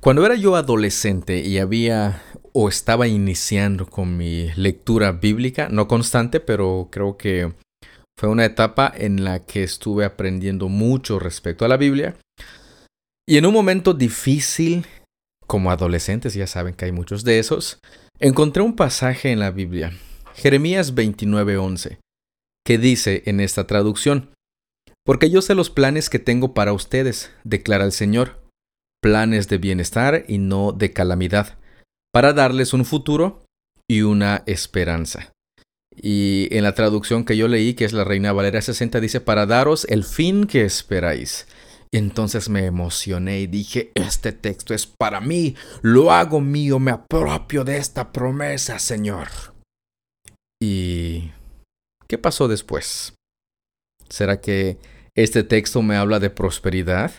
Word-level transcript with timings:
Cuando 0.00 0.24
era 0.24 0.34
yo 0.34 0.56
adolescente 0.56 1.40
y 1.40 1.58
había 1.58 2.22
o 2.54 2.70
estaba 2.70 3.06
iniciando 3.06 3.86
con 3.86 4.16
mi 4.16 4.50
lectura 4.54 5.12
bíblica, 5.12 5.68
no 5.68 5.88
constante, 5.88 6.40
pero 6.40 6.88
creo 6.90 7.18
que 7.18 7.52
fue 8.18 8.30
una 8.30 8.46
etapa 8.46 8.90
en 8.96 9.24
la 9.24 9.44
que 9.44 9.62
estuve 9.62 10.06
aprendiendo 10.06 10.70
mucho 10.70 11.18
respecto 11.18 11.66
a 11.66 11.68
la 11.68 11.76
Biblia. 11.76 12.16
Y 13.28 13.36
en 13.36 13.44
un 13.44 13.52
momento 13.52 13.92
difícil, 13.92 14.86
como 15.46 15.70
adolescentes, 15.70 16.32
ya 16.32 16.46
saben 16.46 16.72
que 16.72 16.86
hay 16.86 16.92
muchos 16.92 17.22
de 17.22 17.38
esos, 17.38 17.78
encontré 18.18 18.62
un 18.62 18.76
pasaje 18.76 19.30
en 19.30 19.38
la 19.38 19.50
Biblia, 19.50 19.92
Jeremías 20.34 20.94
29:11, 20.94 21.98
que 22.64 22.78
dice 22.78 23.22
en 23.26 23.38
esta 23.40 23.66
traducción, 23.66 24.30
Porque 25.04 25.28
yo 25.28 25.42
sé 25.42 25.54
los 25.54 25.68
planes 25.68 26.08
que 26.08 26.18
tengo 26.18 26.54
para 26.54 26.72
ustedes, 26.72 27.30
declara 27.44 27.84
el 27.84 27.92
Señor, 27.92 28.39
planes 29.02 29.48
de 29.48 29.58
bienestar 29.58 30.24
y 30.28 30.38
no 30.38 30.72
de 30.72 30.92
calamidad, 30.92 31.58
para 32.12 32.32
darles 32.32 32.72
un 32.72 32.84
futuro 32.84 33.42
y 33.88 34.02
una 34.02 34.42
esperanza. 34.46 35.32
Y 35.94 36.48
en 36.52 36.62
la 36.62 36.74
traducción 36.74 37.24
que 37.24 37.36
yo 37.36 37.48
leí, 37.48 37.74
que 37.74 37.84
es 37.84 37.92
la 37.92 38.04
Reina 38.04 38.32
Valera 38.32 38.62
60, 38.62 39.00
dice, 39.00 39.20
para 39.20 39.46
daros 39.46 39.84
el 39.88 40.04
fin 40.04 40.46
que 40.46 40.64
esperáis. 40.64 41.46
Entonces 41.92 42.48
me 42.48 42.66
emocioné 42.66 43.40
y 43.40 43.46
dije, 43.48 43.90
este 43.94 44.32
texto 44.32 44.74
es 44.74 44.86
para 44.86 45.20
mí, 45.20 45.56
lo 45.82 46.12
hago 46.12 46.40
mío, 46.40 46.78
me 46.78 46.92
apropio 46.92 47.64
de 47.64 47.78
esta 47.78 48.12
promesa, 48.12 48.78
Señor. 48.78 49.28
¿Y 50.62 51.32
qué 52.06 52.16
pasó 52.16 52.46
después? 52.46 53.14
¿Será 54.08 54.40
que 54.40 54.78
este 55.16 55.42
texto 55.42 55.82
me 55.82 55.96
habla 55.96 56.20
de 56.20 56.30
prosperidad? 56.30 57.12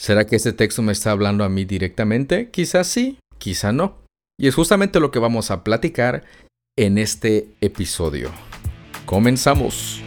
¿Será 0.00 0.26
que 0.26 0.36
este 0.36 0.52
texto 0.52 0.80
me 0.82 0.92
está 0.92 1.10
hablando 1.10 1.44
a 1.44 1.48
mí 1.48 1.64
directamente? 1.64 2.50
Quizás 2.50 2.86
sí, 2.86 3.18
quizá 3.38 3.72
no. 3.72 3.98
Y 4.40 4.46
es 4.46 4.54
justamente 4.54 5.00
lo 5.00 5.10
que 5.10 5.18
vamos 5.18 5.50
a 5.50 5.64
platicar 5.64 6.24
en 6.78 6.98
este 6.98 7.48
episodio. 7.60 8.30
Comenzamos. 9.04 10.02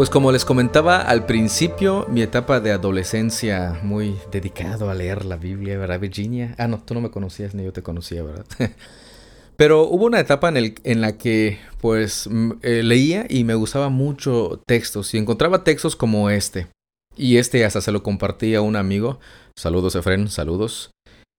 Pues 0.00 0.08
como 0.08 0.32
les 0.32 0.46
comentaba 0.46 1.02
al 1.02 1.26
principio, 1.26 2.06
mi 2.08 2.22
etapa 2.22 2.58
de 2.60 2.72
adolescencia 2.72 3.78
muy 3.82 4.16
dedicado 4.32 4.88
a 4.88 4.94
leer 4.94 5.26
la 5.26 5.36
Biblia, 5.36 5.76
¿verdad, 5.76 6.00
Virginia? 6.00 6.54
Ah, 6.56 6.68
no, 6.68 6.82
tú 6.82 6.94
no 6.94 7.02
me 7.02 7.10
conocías 7.10 7.54
ni 7.54 7.64
yo 7.64 7.74
te 7.74 7.82
conocía, 7.82 8.22
¿verdad? 8.22 8.46
Pero 9.58 9.82
hubo 9.82 10.06
una 10.06 10.18
etapa 10.18 10.48
en, 10.48 10.56
el, 10.56 10.74
en 10.84 11.02
la 11.02 11.18
que 11.18 11.58
pues 11.82 12.30
eh, 12.62 12.82
leía 12.82 13.26
y 13.28 13.44
me 13.44 13.54
gustaba 13.54 13.90
mucho 13.90 14.62
textos 14.66 15.12
y 15.12 15.18
encontraba 15.18 15.64
textos 15.64 15.96
como 15.96 16.30
este. 16.30 16.68
Y 17.14 17.36
este 17.36 17.66
hasta 17.66 17.82
se 17.82 17.92
lo 17.92 18.02
compartí 18.02 18.54
a 18.54 18.62
un 18.62 18.76
amigo. 18.76 19.20
Saludos, 19.54 19.96
Efren, 19.96 20.30
saludos. 20.30 20.92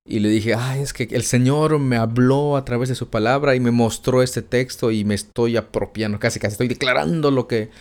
Y 0.08 0.20
le 0.20 0.30
dije, 0.30 0.54
ay, 0.54 0.82
es 0.82 0.94
que 0.94 1.08
el 1.10 1.24
Señor 1.24 1.80
me 1.80 1.98
habló 1.98 2.56
a 2.58 2.64
través 2.64 2.90
de 2.90 2.96
su 2.96 3.10
palabra 3.10 3.56
y 3.56 3.60
me 3.60 3.72
mostró 3.72 4.22
este 4.22 4.44
texto 4.44 4.92
y 4.92 5.04
me 5.04 5.16
estoy 5.16 5.58
apropiando, 5.58 6.20
casi 6.20 6.40
casi 6.40 6.52
estoy 6.52 6.68
declarando 6.68 7.32
lo 7.32 7.48
que 7.48 7.72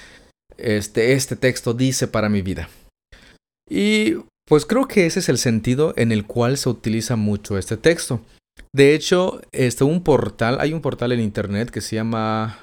este, 0.56 1.12
este 1.12 1.36
texto 1.36 1.74
dice 1.74 2.08
para 2.08 2.28
mi 2.28 2.42
vida. 2.42 2.68
Y 3.68 4.16
pues 4.46 4.66
creo 4.66 4.88
que 4.88 5.06
ese 5.06 5.20
es 5.20 5.28
el 5.28 5.38
sentido 5.38 5.94
en 5.96 6.10
el 6.10 6.26
cual 6.26 6.58
se 6.58 6.68
utiliza 6.68 7.16
mucho 7.16 7.56
este 7.56 7.76
texto. 7.76 8.20
De 8.74 8.94
hecho, 8.94 9.40
este, 9.52 9.84
un 9.84 10.02
portal, 10.02 10.58
hay 10.60 10.72
un 10.72 10.80
portal 10.80 11.12
en 11.12 11.20
internet 11.20 11.70
que 11.70 11.80
se 11.80 11.96
llama, 11.96 12.58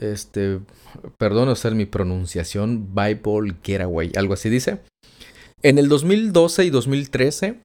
este, 0.00 0.60
perdón 1.18 1.48
hacer 1.48 1.74
mi 1.74 1.86
pronunciación, 1.86 2.94
Bible 2.94 3.56
Getaway, 3.62 4.12
algo 4.16 4.34
así 4.34 4.48
dice. 4.48 4.80
En 5.62 5.78
el 5.78 5.88
2012 5.88 6.64
y 6.64 6.70
2013, 6.70 7.60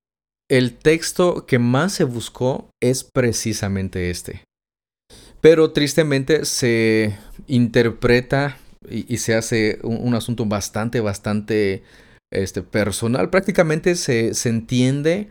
el 0.49 0.77
texto 0.77 1.45
que 1.45 1.59
más 1.59 1.93
se 1.93 2.05
buscó 2.05 2.69
es 2.81 3.03
precisamente 3.03 4.09
este. 4.09 4.43
Pero 5.41 5.71
tristemente 5.71 6.45
se 6.45 7.17
interpreta 7.47 8.57
y, 8.87 9.17
se 9.17 9.35
hace 9.35 9.79
un, 9.83 10.13
asunto 10.15 10.45
bastante, 10.45 11.01
bastante 11.01 11.83
este, 12.31 12.61
personal. 12.61 13.29
Prácticamente 13.29 13.95
se, 13.95 14.33
se 14.33 14.49
entiende 14.49 15.29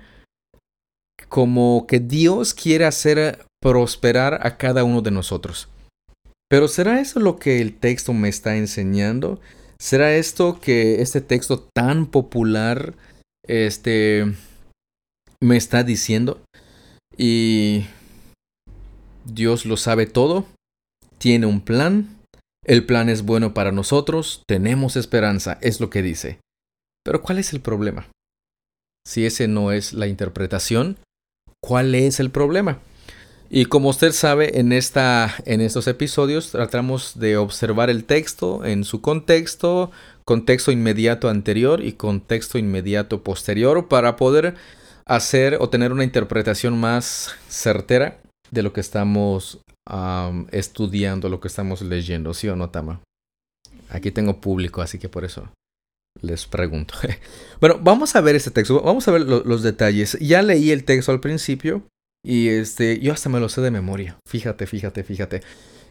como 1.28 1.86
que 1.86 2.00
Dios 2.00 2.54
quiere 2.54 2.84
hacer 2.84 3.44
prosperar 3.60 4.46
a 4.46 4.56
cada 4.56 4.84
uno 4.84 5.02
de 5.02 5.10
nosotros. 5.10 5.68
Pero 6.48 6.68
¿será 6.68 7.00
eso 7.00 7.20
lo 7.20 7.38
que 7.38 7.60
el 7.60 7.76
texto 7.76 8.12
me 8.12 8.28
está 8.28 8.56
enseñando? 8.56 9.40
¿Será 9.80 10.14
esto 10.14 10.60
que 10.60 11.02
este 11.02 11.20
texto 11.20 11.68
tan 11.74 12.06
popular 12.06 12.94
este, 13.46 14.24
me 15.42 15.56
está 15.56 15.84
diciendo? 15.84 16.40
Y 17.16 17.84
Dios 19.24 19.66
lo 19.66 19.76
sabe 19.76 20.06
todo, 20.06 20.46
tiene 21.18 21.46
un 21.46 21.60
plan, 21.60 22.17
el 22.68 22.84
plan 22.84 23.08
es 23.08 23.22
bueno 23.22 23.54
para 23.54 23.72
nosotros, 23.72 24.42
tenemos 24.46 24.96
esperanza, 24.96 25.56
es 25.62 25.80
lo 25.80 25.88
que 25.88 26.02
dice. 26.02 26.38
Pero 27.02 27.22
¿cuál 27.22 27.38
es 27.38 27.54
el 27.54 27.62
problema? 27.62 28.08
Si 29.06 29.24
ese 29.24 29.48
no 29.48 29.72
es 29.72 29.94
la 29.94 30.06
interpretación, 30.06 30.98
¿cuál 31.62 31.94
es 31.94 32.20
el 32.20 32.30
problema? 32.30 32.78
Y 33.48 33.64
como 33.64 33.88
usted 33.88 34.12
sabe, 34.12 34.60
en, 34.60 34.72
esta, 34.72 35.34
en 35.46 35.62
estos 35.62 35.86
episodios 35.86 36.50
tratamos 36.50 37.18
de 37.18 37.38
observar 37.38 37.88
el 37.88 38.04
texto 38.04 38.66
en 38.66 38.84
su 38.84 39.00
contexto, 39.00 39.90
contexto 40.26 40.70
inmediato 40.70 41.30
anterior 41.30 41.82
y 41.82 41.92
contexto 41.92 42.58
inmediato 42.58 43.22
posterior 43.22 43.88
para 43.88 44.16
poder 44.16 44.56
hacer 45.06 45.56
o 45.58 45.70
tener 45.70 45.90
una 45.90 46.04
interpretación 46.04 46.78
más 46.78 47.34
certera 47.48 48.20
de 48.50 48.62
lo 48.62 48.74
que 48.74 48.82
estamos 48.82 49.58
estudiando 50.50 51.28
lo 51.28 51.40
que 51.40 51.48
estamos 51.48 51.82
leyendo, 51.82 52.34
¿sí 52.34 52.48
o 52.48 52.56
no, 52.56 52.70
Tama? 52.70 53.00
Aquí 53.88 54.10
tengo 54.10 54.40
público, 54.40 54.82
así 54.82 54.98
que 54.98 55.08
por 55.08 55.24
eso 55.24 55.50
les 56.20 56.46
pregunto. 56.46 56.94
bueno, 57.60 57.78
vamos 57.80 58.16
a 58.16 58.20
ver 58.20 58.36
este 58.36 58.50
texto, 58.50 58.82
vamos 58.82 59.06
a 59.08 59.12
ver 59.12 59.22
los 59.22 59.62
detalles. 59.62 60.18
Ya 60.20 60.42
leí 60.42 60.70
el 60.70 60.84
texto 60.84 61.12
al 61.12 61.20
principio 61.20 61.82
y 62.24 62.48
este, 62.48 62.98
yo 63.00 63.12
hasta 63.12 63.28
me 63.28 63.40
lo 63.40 63.48
sé 63.48 63.60
de 63.60 63.70
memoria. 63.70 64.18
Fíjate, 64.28 64.66
fíjate, 64.66 65.04
fíjate. 65.04 65.42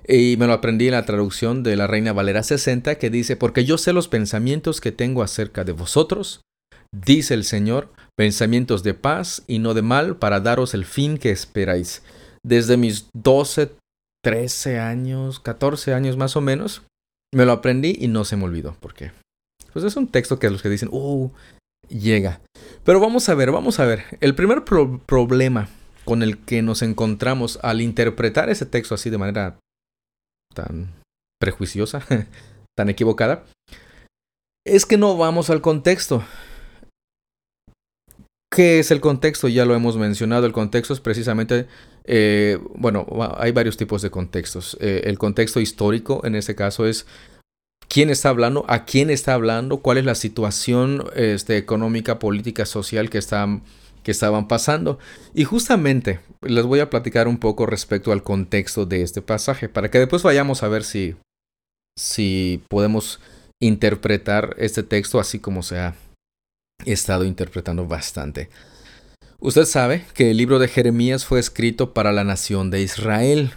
Y 0.07 0.37
me 0.37 0.47
lo 0.47 0.53
aprendí 0.53 0.87
en 0.87 0.93
la 0.93 1.05
traducción 1.05 1.63
de 1.63 1.75
la 1.75 1.87
Reina 1.87 2.13
Valera 2.13 2.43
60 2.43 2.95
que 2.95 3.09
dice, 3.09 3.35
porque 3.35 3.65
yo 3.65 3.77
sé 3.77 3.93
los 3.93 4.07
pensamientos 4.07 4.79
que 4.79 4.91
tengo 4.91 5.21
acerca 5.21 5.63
de 5.63 5.73
vosotros, 5.73 6.41
dice 6.93 7.33
el 7.33 7.43
Señor, 7.43 7.91
pensamientos 8.15 8.83
de 8.83 8.93
paz 8.93 9.43
y 9.47 9.59
no 9.59 9.73
de 9.73 9.81
mal 9.81 10.17
para 10.17 10.39
daros 10.39 10.73
el 10.73 10.85
fin 10.85 11.17
que 11.17 11.31
esperáis. 11.31 12.03
Desde 12.43 12.77
mis 12.77 13.09
12, 13.13 13.71
13 14.27 14.79
años, 14.79 15.39
14 15.39 15.93
años 15.93 16.17
más 16.17 16.35
o 16.35 16.41
menos, 16.41 16.83
me 17.33 17.45
lo 17.45 17.53
aprendí 17.53 17.95
y 17.97 18.07
no 18.07 18.25
se 18.25 18.35
me 18.35 18.43
olvidó. 18.43 18.75
porque 18.81 19.11
Pues 19.71 19.85
es 19.85 19.95
un 19.95 20.07
texto 20.07 20.37
que 20.37 20.49
los 20.49 20.61
que 20.61 20.69
dicen, 20.69 20.89
uh, 20.91 21.31
llega. 21.87 22.41
Pero 22.83 22.99
vamos 22.99 23.29
a 23.29 23.35
ver, 23.35 23.51
vamos 23.51 23.79
a 23.79 23.85
ver. 23.85 24.03
El 24.19 24.35
primer 24.35 24.63
problema 24.65 25.69
con 26.03 26.23
el 26.23 26.37
que 26.39 26.61
nos 26.61 26.81
encontramos 26.81 27.59
al 27.63 27.81
interpretar 27.81 28.49
ese 28.49 28.65
texto 28.65 28.95
así 28.95 29.09
de 29.09 29.17
manera 29.17 29.59
tan 30.53 30.93
prejuiciosa 31.39 32.03
tan 32.77 32.89
equivocada, 32.89 33.45
es 34.65 34.85
que 34.85 34.97
no 34.97 35.15
vamos 35.17 35.49
al 35.49 35.61
contexto. 35.61 36.23
¿Qué 38.51 38.79
es 38.79 38.91
el 38.91 39.01
contexto? 39.01 39.47
Ya 39.47 39.65
lo 39.65 39.75
hemos 39.75 39.97
mencionado. 39.97 40.45
El 40.45 40.53
contexto 40.53 40.93
es 40.93 40.99
precisamente, 40.99 41.67
eh, 42.07 42.57
bueno, 42.75 43.05
hay 43.37 43.51
varios 43.51 43.75
tipos 43.77 44.01
de 44.01 44.09
contextos. 44.09 44.77
Eh, 44.79 45.01
el 45.05 45.17
contexto 45.17 45.59
histórico, 45.59 46.25
en 46.25 46.35
este 46.35 46.55
caso, 46.55 46.85
es 46.85 47.05
quién 47.89 48.09
está 48.09 48.29
hablando, 48.29 48.65
a 48.67 48.85
quién 48.85 49.09
está 49.09 49.33
hablando, 49.33 49.79
cuál 49.79 49.97
es 49.97 50.05
la 50.05 50.15
situación 50.15 51.03
este, 51.15 51.57
económica, 51.57 52.17
política, 52.17 52.65
social 52.65 53.09
que, 53.09 53.17
están, 53.17 53.61
que 54.03 54.11
estaban 54.11 54.47
pasando. 54.47 54.99
Y 55.33 55.43
justamente 55.43 56.21
les 56.41 56.65
voy 56.65 56.79
a 56.79 56.89
platicar 56.89 57.27
un 57.27 57.37
poco 57.37 57.65
respecto 57.65 58.13
al 58.13 58.23
contexto 58.23 58.85
de 58.85 59.01
este 59.01 59.21
pasaje, 59.21 59.67
para 59.67 59.91
que 59.91 59.99
después 59.99 60.23
vayamos 60.23 60.63
a 60.63 60.69
ver 60.69 60.85
si, 60.85 61.15
si 61.97 62.63
podemos 62.69 63.19
interpretar 63.61 64.55
este 64.59 64.83
texto 64.83 65.19
así 65.19 65.39
como 65.39 65.61
se 65.61 65.79
ha 65.79 65.95
estado 66.85 67.25
interpretando 67.25 67.85
bastante. 67.85 68.49
Usted 69.39 69.65
sabe 69.65 70.03
que 70.15 70.31
el 70.31 70.37
libro 70.37 70.57
de 70.57 70.67
Jeremías 70.67 71.25
fue 71.25 71.39
escrito 71.39 71.93
para 71.93 72.11
la 72.11 72.23
nación 72.23 72.71
de 72.71 72.81
Israel. 72.81 73.51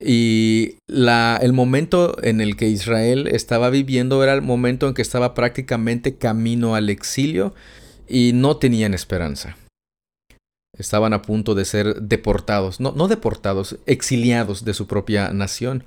Y 0.00 0.76
la, 0.88 1.38
el 1.40 1.52
momento 1.52 2.16
en 2.24 2.40
el 2.40 2.56
que 2.56 2.68
Israel 2.68 3.28
estaba 3.28 3.68
viviendo 3.68 4.22
era 4.22 4.32
el 4.32 4.42
momento 4.42 4.88
en 4.88 4.94
que 4.94 5.02
estaba 5.02 5.34
prácticamente 5.34 6.16
camino 6.16 6.74
al 6.74 6.88
exilio 6.88 7.54
y 8.08 8.32
no 8.32 8.56
tenían 8.56 8.94
esperanza. 8.94 9.56
Estaban 10.76 11.12
a 11.12 11.20
punto 11.20 11.54
de 11.54 11.66
ser 11.66 12.00
deportados, 12.00 12.80
no, 12.80 12.92
no 12.92 13.08
deportados, 13.08 13.78
exiliados 13.84 14.64
de 14.64 14.72
su 14.72 14.86
propia 14.86 15.30
nación. 15.32 15.84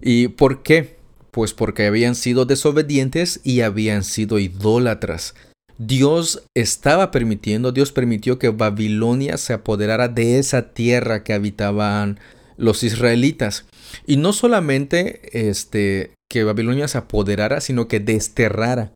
¿Y 0.00 0.28
por 0.28 0.62
qué? 0.62 0.96
Pues 1.32 1.52
porque 1.52 1.86
habían 1.86 2.14
sido 2.14 2.44
desobedientes 2.44 3.40
y 3.42 3.60
habían 3.60 4.04
sido 4.04 4.38
idólatras. 4.38 5.34
Dios 5.82 6.42
estaba 6.54 7.10
permitiendo, 7.10 7.72
Dios 7.72 7.90
permitió 7.90 8.38
que 8.38 8.50
Babilonia 8.50 9.38
se 9.38 9.54
apoderara 9.54 10.08
de 10.08 10.38
esa 10.38 10.74
tierra 10.74 11.24
que 11.24 11.32
habitaban 11.32 12.20
los 12.58 12.82
israelitas. 12.82 13.64
Y 14.06 14.18
no 14.18 14.34
solamente 14.34 15.48
este, 15.48 16.12
que 16.28 16.44
Babilonia 16.44 16.86
se 16.86 16.98
apoderara, 16.98 17.62
sino 17.62 17.88
que 17.88 17.98
desterrara 17.98 18.92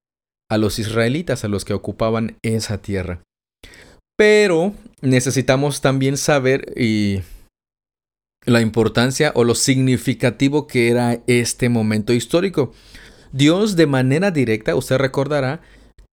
a 0.51 0.59
los 0.59 0.79
israelitas, 0.79 1.43
a 1.43 1.49
los 1.49 1.65
que 1.65 1.73
ocupaban 1.73 2.37
esa 2.43 2.77
tierra. 2.77 3.23
Pero 4.19 4.75
necesitamos 5.01 5.81
también 5.81 6.19
saber 6.19 6.75
y 6.77 7.23
la 8.45 8.61
importancia 8.61 9.33
o 9.35 9.45
lo 9.45 9.55
significativo 9.55 10.67
que 10.67 10.91
era 10.91 11.23
este 11.27 11.71
momento 11.71 12.13
histórico. 12.13 12.75
Dios 13.33 13.75
de 13.75 13.87
manera 13.87 14.31
directa, 14.31 14.77
usted 14.77 14.99
recordará, 14.99 15.63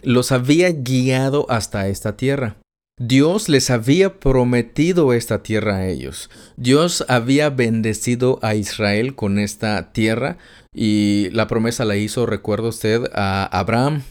los 0.04 0.32
había 0.32 0.72
guiado 0.72 1.46
hasta 1.50 1.88
esta 1.88 2.18
tierra. 2.18 2.58
Dios 3.00 3.50
les 3.50 3.72
había 3.72 4.20
prometido 4.20 5.14
esta 5.14 5.42
tierra 5.42 5.78
a 5.78 5.88
ellos. 5.88 6.30
Dios 6.56 7.04
había 7.08 7.50
bendecido 7.50 8.38
a 8.44 8.54
Israel 8.54 9.16
con 9.16 9.40
esta 9.40 9.92
tierra 9.92 10.38
y 10.74 11.30
la 11.32 11.48
promesa 11.48 11.84
la 11.84 11.96
hizo, 11.96 12.28
recuerda 12.28 12.70
usted, 12.70 13.10
a 13.14 13.46
Abraham. 13.46 14.04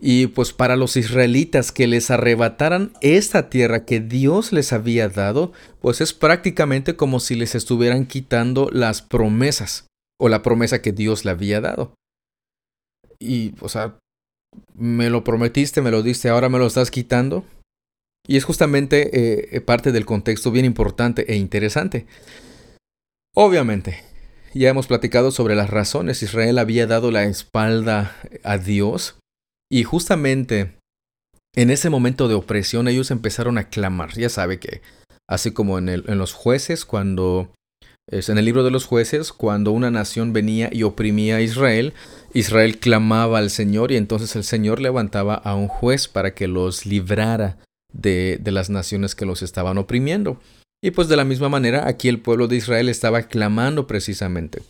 Y 0.00 0.28
pues 0.28 0.52
para 0.52 0.76
los 0.76 0.96
israelitas 0.96 1.72
que 1.72 1.86
les 1.86 2.10
arrebataran 2.10 2.92
esta 3.00 3.50
tierra 3.50 3.84
que 3.84 4.00
Dios 4.00 4.52
les 4.52 4.72
había 4.72 5.08
dado, 5.08 5.52
pues 5.80 6.00
es 6.00 6.12
prácticamente 6.12 6.96
como 6.96 7.20
si 7.20 7.34
les 7.34 7.54
estuvieran 7.54 8.06
quitando 8.06 8.68
las 8.72 9.02
promesas 9.02 9.86
o 10.20 10.28
la 10.28 10.42
promesa 10.42 10.82
que 10.82 10.92
Dios 10.92 11.24
le 11.24 11.32
había 11.32 11.60
dado. 11.60 11.94
Y, 13.18 13.54
o 13.60 13.68
sea, 13.68 13.98
me 14.74 15.10
lo 15.10 15.24
prometiste, 15.24 15.82
me 15.82 15.90
lo 15.90 16.02
diste, 16.02 16.28
ahora 16.28 16.48
me 16.48 16.58
lo 16.58 16.66
estás 16.66 16.90
quitando. 16.90 17.44
Y 18.26 18.36
es 18.36 18.44
justamente 18.44 19.56
eh, 19.56 19.60
parte 19.60 19.90
del 19.90 20.06
contexto 20.06 20.50
bien 20.50 20.64
importante 20.64 21.32
e 21.32 21.36
interesante. 21.36 22.06
Obviamente, 23.34 24.02
ya 24.54 24.68
hemos 24.68 24.86
platicado 24.86 25.30
sobre 25.30 25.54
las 25.54 25.70
razones. 25.70 26.22
Israel 26.22 26.58
había 26.58 26.86
dado 26.86 27.10
la 27.10 27.24
espalda 27.24 28.16
a 28.44 28.58
Dios 28.58 29.16
y 29.70 29.84
justamente 29.84 30.74
en 31.54 31.70
ese 31.70 31.90
momento 31.90 32.28
de 32.28 32.34
opresión 32.34 32.88
ellos 32.88 33.10
empezaron 33.10 33.58
a 33.58 33.68
clamar. 33.68 34.12
Ya 34.12 34.28
sabe 34.28 34.58
que, 34.58 34.82
así 35.28 35.52
como 35.52 35.78
en, 35.78 36.18
los 36.18 36.32
jueces, 36.34 36.84
cuando 36.84 37.50
es 38.12 38.28
en 38.28 38.36
el 38.36 38.44
libro 38.44 38.62
de 38.62 38.70
los 38.70 38.84
jueces, 38.84 39.32
cuando 39.32 39.72
una 39.72 39.90
nación 39.90 40.34
venía 40.34 40.68
y 40.70 40.82
oprimía 40.82 41.36
a 41.36 41.40
Israel, 41.40 41.94
Israel 42.34 42.78
clamaba 42.78 43.38
al 43.38 43.48
Señor 43.48 43.90
y 43.90 43.96
entonces 43.96 44.36
el 44.36 44.44
Señor 44.44 44.80
levantaba 44.80 45.34
a 45.34 45.54
un 45.54 45.66
juez 45.66 46.08
para 46.08 46.34
que 46.34 46.46
los 46.46 46.84
librara 46.84 47.56
de, 47.90 48.38
las 48.44 48.68
naciones 48.68 49.14
que 49.14 49.24
los 49.24 49.42
estaban 49.42 49.78
oprimiendo. 49.78 50.38
Y 50.84 50.90
pues 50.90 51.08
de 51.08 51.16
la 51.16 51.24
misma 51.24 51.48
manera 51.48 51.88
aquí 51.88 52.08
el 52.08 52.20
pueblo 52.20 52.48
de 52.48 52.56
Israel 52.56 52.90
estaba 52.90 53.22
clamando 53.22 53.86
precisamente. 53.86 54.62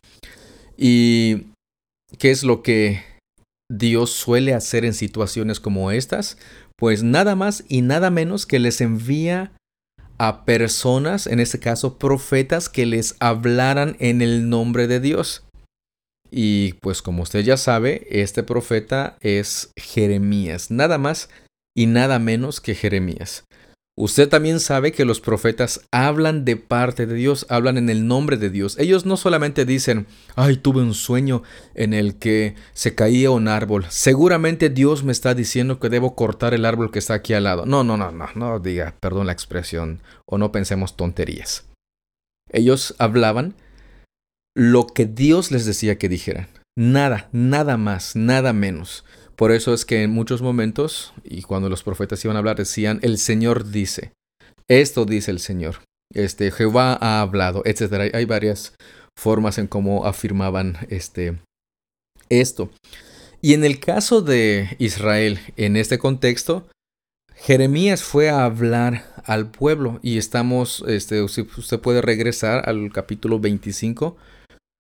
¿Y 0.77 1.47
qué 2.19 2.31
es 2.31 2.45
lo 2.45 2.63
que 2.63 3.03
Dios 3.69 4.11
suele 4.11 4.55
hacer 4.55 4.85
en 4.85 4.95
situaciones 4.95 5.59
como 5.59 5.91
estas? 5.91 6.39
Pues 6.77 7.03
nada 7.03 7.35
más 7.35 7.65
y 7.69 7.83
nada 7.83 8.11
menos 8.11 8.47
que 8.47 8.61
les 8.61 8.81
envía 8.81 9.51
a 10.23 10.45
personas, 10.45 11.27
en 11.27 11.41
este 11.41 11.59
caso 11.59 11.99
profetas, 11.99 12.69
que 12.69 12.87
les 12.87 13.17
hablaran 13.19 13.97
en 13.99 14.23
el 14.23 14.49
nombre 14.49 14.87
de 14.87 15.01
Dios. 15.01 15.43
Y 16.31 16.75
pues 16.75 17.03
como 17.03 17.25
usted 17.25 17.41
ya 17.41 17.57
sabe, 17.57 18.07
este 18.09 18.45
profeta 18.45 19.17
es 19.21 19.73
Jeremías, 19.77 20.71
nada 20.71 20.97
más 20.97 21.29
y 21.77 21.87
nada 21.87 22.21
menos 22.21 22.61
que 22.61 22.77
Jeremías. 22.77 23.43
Usted 23.95 24.27
también 24.31 24.59
sabe 24.59 24.93
que 24.93 25.05
los 25.05 25.21
profetas 25.21 25.87
hablan 25.91 26.47
de 26.47 26.57
parte 26.57 27.05
de 27.05 27.15
Dios, 27.15 27.45
hablan 27.51 27.77
en 27.77 27.91
el 27.91 28.07
nombre 28.07 28.39
de 28.39 28.49
Dios. 28.49 28.79
Ellos 28.79 29.05
no 29.05 29.19
solamente 29.19 29.67
dicen, 29.67 30.07
ay, 30.35 30.57
tuve 30.57 30.81
un 30.81 30.95
sueño 30.95 31.43
en 31.75 31.93
el 31.93 32.19
que 32.19 32.55
se 32.73 32.95
caía 32.95 33.31
un 33.31 33.49
árbol. 33.49 33.85
Seguramente 33.91 34.71
Dios 34.71 35.05
me 35.05 35.13
está 35.13 35.35
diciendo 35.35 35.79
que 35.79 35.91
debo 35.91 36.15
cortar 36.15 36.55
el 36.55 36.65
árbol 36.65 36.91
que 36.91 37.01
está 37.01 37.13
aquí 37.13 37.35
al 37.35 37.45
lado. 37.45 37.67
No, 37.67 37.85
no, 37.85 37.99
no, 37.99 38.11
no, 38.11 38.29
no 38.35 38.61
diga, 38.61 38.95
perdón 38.99 39.27
la 39.27 39.35
expresión, 39.35 40.01
o 40.25 40.39
no 40.39 40.53
pensemos 40.53 40.97
tonterías. 40.97 41.67
Ellos 42.51 42.95
hablaban 42.99 43.55
lo 44.55 44.87
que 44.87 45.05
Dios 45.05 45.51
les 45.51 45.67
decía 45.67 45.99
que 45.99 46.09
dijeran. 46.09 46.49
Nada, 46.77 47.29
nada 47.33 47.77
más, 47.77 48.17
nada 48.17 48.53
menos. 48.53 49.05
Por 49.37 49.53
eso 49.53 49.75
es 49.75 49.85
que 49.85 50.03
en 50.03 50.11
muchos 50.11 50.41
momentos, 50.41 51.13
y 51.25 51.43
cuando 51.43 51.69
los 51.69 51.83
profetas 51.83 52.25
iban 52.25 52.37
a 52.37 52.39
hablar, 52.39 52.57
decían, 52.57 52.99
el 53.03 53.19
Señor 53.19 53.71
dice, 53.71 54.13
esto 54.69 55.05
dice 55.05 55.31
el 55.31 55.41
Señor, 55.41 55.83
este, 56.15 56.51
Jehová 56.51 56.97
ha 57.01 57.21
hablado, 57.21 57.63
etc. 57.65 58.15
Hay 58.15 58.25
varias 58.25 58.75
formas 59.19 59.59
en 59.59 59.67
cómo 59.67 60.07
afirmaban 60.07 60.79
este, 60.89 61.39
esto. 62.29 62.71
Y 63.41 63.55
en 63.55 63.65
el 63.65 63.81
caso 63.81 64.23
de 64.23 64.77
Israel, 64.79 65.41
en 65.57 65.77
este 65.77 65.99
contexto, 65.99 66.69
Jeremías 67.35 68.03
fue 68.03 68.31
a 68.31 68.45
hablar 68.45 69.05
al 69.25 69.51
pueblo 69.51 69.99
y 70.03 70.19
estamos, 70.19 70.85
este, 70.87 71.23
usted 71.23 71.81
puede 71.81 72.01
regresar 72.01 72.69
al 72.69 72.93
capítulo 72.93 73.41
25, 73.41 74.17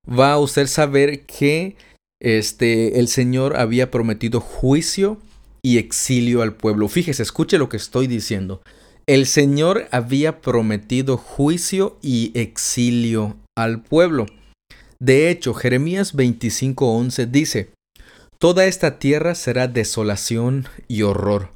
va 0.09 0.33
a 0.33 0.39
usted 0.39 0.67
saber 0.67 1.27
que 1.27 1.77
este, 2.21 2.99
el 2.99 3.09
Señor 3.09 3.57
había 3.57 3.91
prometido 3.91 4.41
juicio 4.41 5.19
y 5.63 5.79
exilio 5.79 6.43
al 6.43 6.55
pueblo. 6.55 6.89
Fíjese, 6.89 7.23
escuche 7.23 7.59
lo 7.59 7.69
que 7.69 7.77
estoy 7.77 8.07
diciendo. 8.07 8.63
El 9.07 9.27
Señor 9.27 9.89
había 9.91 10.41
prometido 10.41 11.17
juicio 11.17 11.99
y 12.03 12.33
exilio 12.39 13.37
al 13.57 13.83
pueblo. 13.83 14.27
De 15.01 15.31
hecho, 15.31 15.55
Jeremías 15.55 16.15
25:11 16.15 17.27
dice, 17.27 17.71
Toda 18.39 18.67
esta 18.67 18.99
tierra 18.99 19.35
será 19.35 19.69
desolación 19.69 20.67
y 20.89 21.03
horror, 21.03 21.51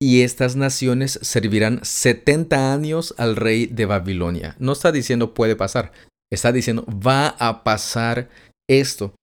y 0.00 0.22
estas 0.22 0.56
naciones 0.56 1.18
servirán 1.22 1.80
70 1.82 2.72
años 2.72 3.14
al 3.18 3.36
rey 3.36 3.66
de 3.66 3.86
Babilonia. 3.86 4.56
No 4.58 4.72
está 4.72 4.92
diciendo 4.92 5.34
puede 5.34 5.56
pasar, 5.56 5.92
está 6.32 6.52
diciendo 6.52 6.84
va 6.86 7.28
a 7.28 7.64
pasar 7.64 8.28
esto. 8.68 9.14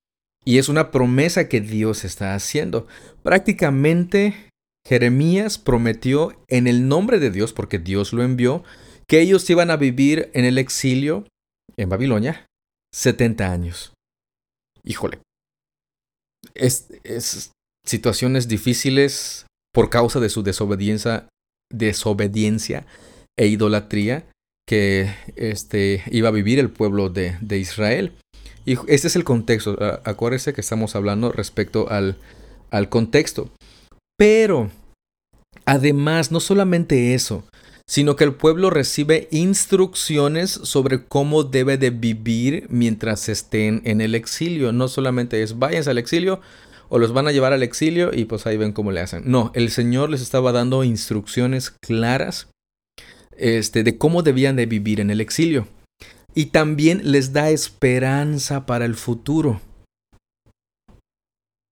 Y 0.43 0.59
es 0.59 0.69
una 0.69 0.91
promesa 0.91 1.49
que 1.49 1.59
Dios 1.59 2.05
está 2.05 2.35
haciendo. 2.35 2.87
Prácticamente 3.23 4.49
Jeremías 4.87 5.57
prometió 5.57 6.39
en 6.47 6.67
el 6.67 6.87
nombre 6.87 7.19
de 7.19 7.31
Dios, 7.31 7.51
porque 7.51 7.79
Dios 7.79 8.13
lo 8.13 8.23
envió, 8.23 8.63
que 9.07 9.21
ellos 9.21 9.49
iban 9.49 9.71
a 9.71 9.77
vivir 9.77 10.29
en 10.33 10.45
el 10.45 10.57
exilio 10.57 11.25
en 11.77 11.89
Babilonia 11.89 12.45
70 12.93 13.51
años. 13.51 13.93
Híjole. 14.83 15.19
Es, 16.53 16.87
situaciones 17.85 18.47
difíciles 18.47 19.47
por 19.73 19.89
causa 19.89 20.19
de 20.19 20.29
su 20.29 20.43
desobediencia, 20.43 21.27
desobediencia 21.71 22.85
e 23.37 23.47
idolatría 23.47 24.29
que 24.67 25.13
este, 25.35 26.03
iba 26.11 26.29
a 26.29 26.33
vivir 26.33 26.59
el 26.59 26.69
pueblo 26.69 27.09
de, 27.09 27.37
de 27.41 27.57
Israel. 27.57 28.13
Y 28.65 28.77
este 28.87 29.07
es 29.07 29.15
el 29.15 29.23
contexto. 29.23 29.77
Acuérdese 30.03 30.53
que 30.53 30.61
estamos 30.61 30.95
hablando 30.95 31.31
respecto 31.31 31.89
al, 31.89 32.17
al 32.71 32.89
contexto. 32.89 33.51
Pero, 34.17 34.71
además, 35.65 36.31
no 36.31 36.39
solamente 36.39 37.13
eso, 37.13 37.43
sino 37.87 38.15
que 38.15 38.23
el 38.23 38.33
pueblo 38.33 38.69
recibe 38.71 39.27
instrucciones 39.31 40.49
sobre 40.49 41.05
cómo 41.05 41.43
debe 41.43 41.77
de 41.77 41.91
vivir 41.91 42.65
mientras 42.69 43.29
estén 43.29 43.81
en 43.85 44.01
el 44.01 44.15
exilio. 44.15 44.71
No 44.71 44.87
solamente 44.87 45.43
es 45.43 45.59
váyanse 45.59 45.91
al 45.91 45.99
exilio 45.99 46.41
o 46.89 46.97
los 46.97 47.13
van 47.13 47.27
a 47.27 47.31
llevar 47.31 47.53
al 47.53 47.63
exilio 47.63 48.11
y 48.13 48.25
pues 48.25 48.47
ahí 48.47 48.57
ven 48.57 48.73
cómo 48.73 48.91
le 48.91 49.01
hacen. 49.01 49.23
No, 49.25 49.51
el 49.53 49.69
Señor 49.69 50.09
les 50.09 50.21
estaba 50.21 50.51
dando 50.51 50.83
instrucciones 50.83 51.69
claras 51.69 52.47
este, 53.37 53.83
de 53.83 53.97
cómo 53.97 54.23
debían 54.23 54.55
de 54.55 54.65
vivir 54.65 54.99
en 54.99 55.09
el 55.09 55.21
exilio. 55.21 55.67
Y 56.33 56.47
también 56.47 57.11
les 57.11 57.33
da 57.33 57.49
esperanza 57.49 58.65
para 58.65 58.85
el 58.85 58.95
futuro. 58.95 59.61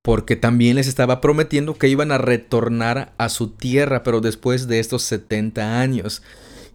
Porque 0.04 0.36
también 0.36 0.76
les 0.76 0.88
estaba 0.88 1.22
prometiendo 1.22 1.78
que 1.78 1.88
iban 1.88 2.12
a 2.12 2.18
retornar 2.18 3.14
a 3.18 3.30
su 3.30 3.50
tierra, 3.50 4.04
pero 4.04 4.22
después 4.22 4.68
de 4.68 4.80
estos 4.80 5.04
70 5.04 5.80
años. 5.80 6.22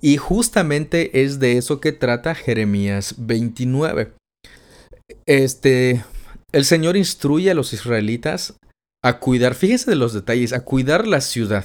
Y 0.00 0.16
justamente 0.16 1.22
es 1.22 1.38
de 1.38 1.58
eso 1.58 1.80
que 1.80 1.92
trata 1.92 2.34
Jeremías 2.34 3.14
29. 3.18 4.12
Este, 5.26 6.04
el 6.52 6.64
Señor 6.64 6.96
instruye 6.96 7.50
a 7.50 7.54
los 7.54 7.72
israelitas 7.72 8.54
a 9.02 9.18
cuidar, 9.18 9.54
fíjense 9.54 9.90
de 9.90 9.96
los 9.96 10.12
detalles, 10.12 10.52
a 10.52 10.64
cuidar 10.64 11.06
la 11.06 11.20
ciudad. 11.20 11.64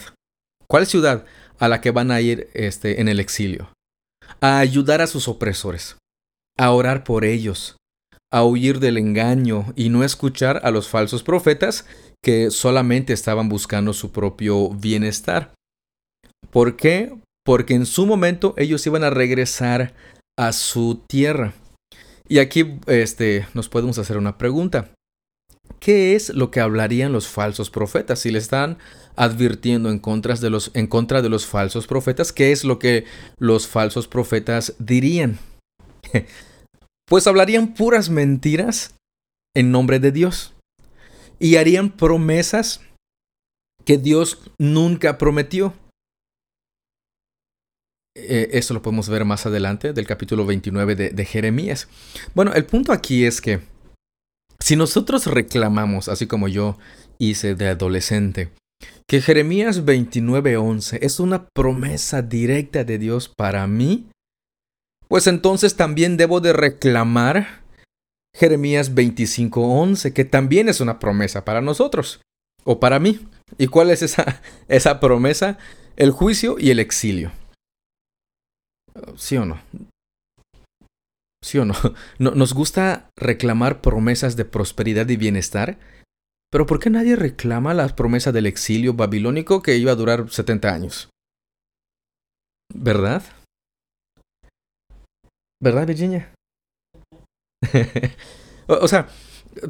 ¿Cuál 0.68 0.88
ciudad? 0.88 1.26
A 1.60 1.68
la 1.68 1.82
que 1.82 1.92
van 1.92 2.12
a 2.12 2.22
ir 2.22 2.50
este, 2.54 3.02
en 3.02 3.08
el 3.08 3.20
exilio. 3.20 3.72
A 4.42 4.60
ayudar 4.60 5.02
a 5.02 5.08
sus 5.08 5.28
opresores. 5.28 5.98
A 6.58 6.72
orar 6.72 7.04
por 7.04 7.26
ellos. 7.26 7.78
A 8.32 8.44
huir 8.44 8.80
del 8.80 8.98
engaño 8.98 9.74
y 9.76 9.90
no 9.90 10.04
escuchar 10.04 10.62
a 10.64 10.72
los 10.72 10.88
falsos 10.90 11.24
profetas 11.24 11.86
que 12.24 12.52
solamente 12.52 13.14
estaban 13.14 13.50
buscando 13.50 13.94
su 13.94 14.12
propio 14.12 14.70
bienestar. 14.70 15.54
¿Por 16.50 16.76
qué? 16.76 17.16
Porque 17.46 17.74
en 17.74 17.86
su 17.86 18.06
momento 18.06 18.54
ellos 18.58 18.86
iban 18.88 19.04
a 19.04 19.10
regresar 19.10 19.94
a 20.38 20.54
su 20.54 21.04
tierra. 21.08 21.54
Y 22.28 22.40
aquí 22.40 22.80
este, 22.88 23.48
nos 23.54 23.70
podemos 23.70 23.98
hacer 23.98 24.18
una 24.18 24.38
pregunta. 24.38 24.92
¿Qué 25.84 26.16
es 26.16 26.30
lo 26.30 26.50
que 26.50 26.62
hablarían 26.62 27.12
los 27.12 27.28
falsos 27.28 27.70
profetas? 27.70 28.20
Si 28.20 28.32
le 28.32 28.40
están 28.40 28.78
advirtiendo 29.18 29.90
en 29.90 30.00
contra, 30.00 30.34
de 30.36 30.50
los, 30.50 30.72
en 30.76 30.88
contra 30.88 31.22
de 31.22 31.28
los 31.28 31.46
falsos 31.46 31.88
profetas, 31.88 32.32
¿qué 32.32 32.54
es 32.54 32.64
lo 32.64 32.80
que 32.80 33.04
los 33.38 33.68
falsos 33.68 34.08
profetas 34.08 34.76
dirían? 34.80 35.40
Pues 37.06 37.28
hablarían 37.28 37.74
puras 37.74 38.10
mentiras 38.10 38.96
en 39.54 39.72
nombre 39.72 40.00
de 40.00 40.14
Dios 40.14 40.54
y 41.38 41.58
harían 41.58 41.92
promesas 41.92 42.80
que 43.84 43.98
Dios 43.98 44.40
nunca 44.58 45.18
prometió. 45.18 45.74
Eh, 48.16 48.52
esto 48.54 48.74
lo 48.74 48.82
podemos 48.82 49.10
ver 49.10 49.26
más 49.26 49.46
adelante 49.46 49.92
del 49.92 50.08
capítulo 50.08 50.46
29 50.46 50.96
de, 50.96 51.10
de 51.10 51.26
Jeremías. 51.26 51.90
Bueno, 52.34 52.54
el 52.54 52.66
punto 52.66 52.94
aquí 52.94 53.26
es 53.26 53.42
que 53.42 53.60
si 54.64 54.78
nosotros 54.78 55.26
reclamamos, 55.26 56.08
así 56.08 56.26
como 56.26 56.48
yo 56.48 56.78
hice 57.18 57.54
de 57.54 57.68
adolescente, 57.68 58.50
que 59.10 59.20
Jeremías 59.20 59.84
29:11 59.84 61.00
es 61.02 61.20
una 61.20 61.50
promesa 61.54 62.22
directa 62.22 62.86
de 62.86 62.98
Dios 62.98 63.28
para 63.28 63.68
mí, 63.68 64.08
pues 65.10 65.28
entonces 65.28 65.76
también 65.76 66.16
debo 66.16 66.40
de 66.40 66.54
reclamar 66.54 67.62
Jeremías 68.34 68.96
25:11, 68.96 70.14
que 70.14 70.24
también 70.24 70.70
es 70.70 70.80
una 70.80 70.98
promesa 70.98 71.44
para 71.44 71.60
nosotros, 71.60 72.22
o 72.64 72.80
para 72.80 73.00
mí. 73.00 73.20
¿Y 73.58 73.68
cuál 73.68 73.92
es 73.92 74.02
esa, 74.02 74.42
esa 74.70 75.02
promesa? 75.02 75.58
El 75.98 76.12
juicio 76.12 76.56
y 76.58 76.72
el 76.72 76.80
exilio. 76.80 77.34
¿Sí 79.18 79.36
o 79.36 79.44
no? 79.44 79.60
¿Sí 81.44 81.60
o 81.60 81.66
no? 81.66 81.76
Nos 82.18 82.54
gusta 82.54 83.10
reclamar 83.18 83.82
promesas 83.82 84.36
de 84.36 84.46
prosperidad 84.46 85.08
y 85.10 85.18
bienestar, 85.18 85.78
pero 86.52 86.66
¿por 86.66 86.80
qué 86.80 86.90
nadie 86.90 87.16
reclama 87.16 87.74
la 87.74 87.88
promesa 87.90 88.32
del 88.32 88.46
exilio 88.46 88.94
babilónico 88.94 89.62
que 89.62 89.76
iba 89.76 89.92
a 89.92 89.96
durar 89.96 90.30
70 90.30 90.74
años? 90.74 91.10
¿Verdad? 92.74 93.24
¿Verdad, 95.62 95.88
Virginia? 95.88 96.34
o 98.68 98.88
sea, 98.88 99.08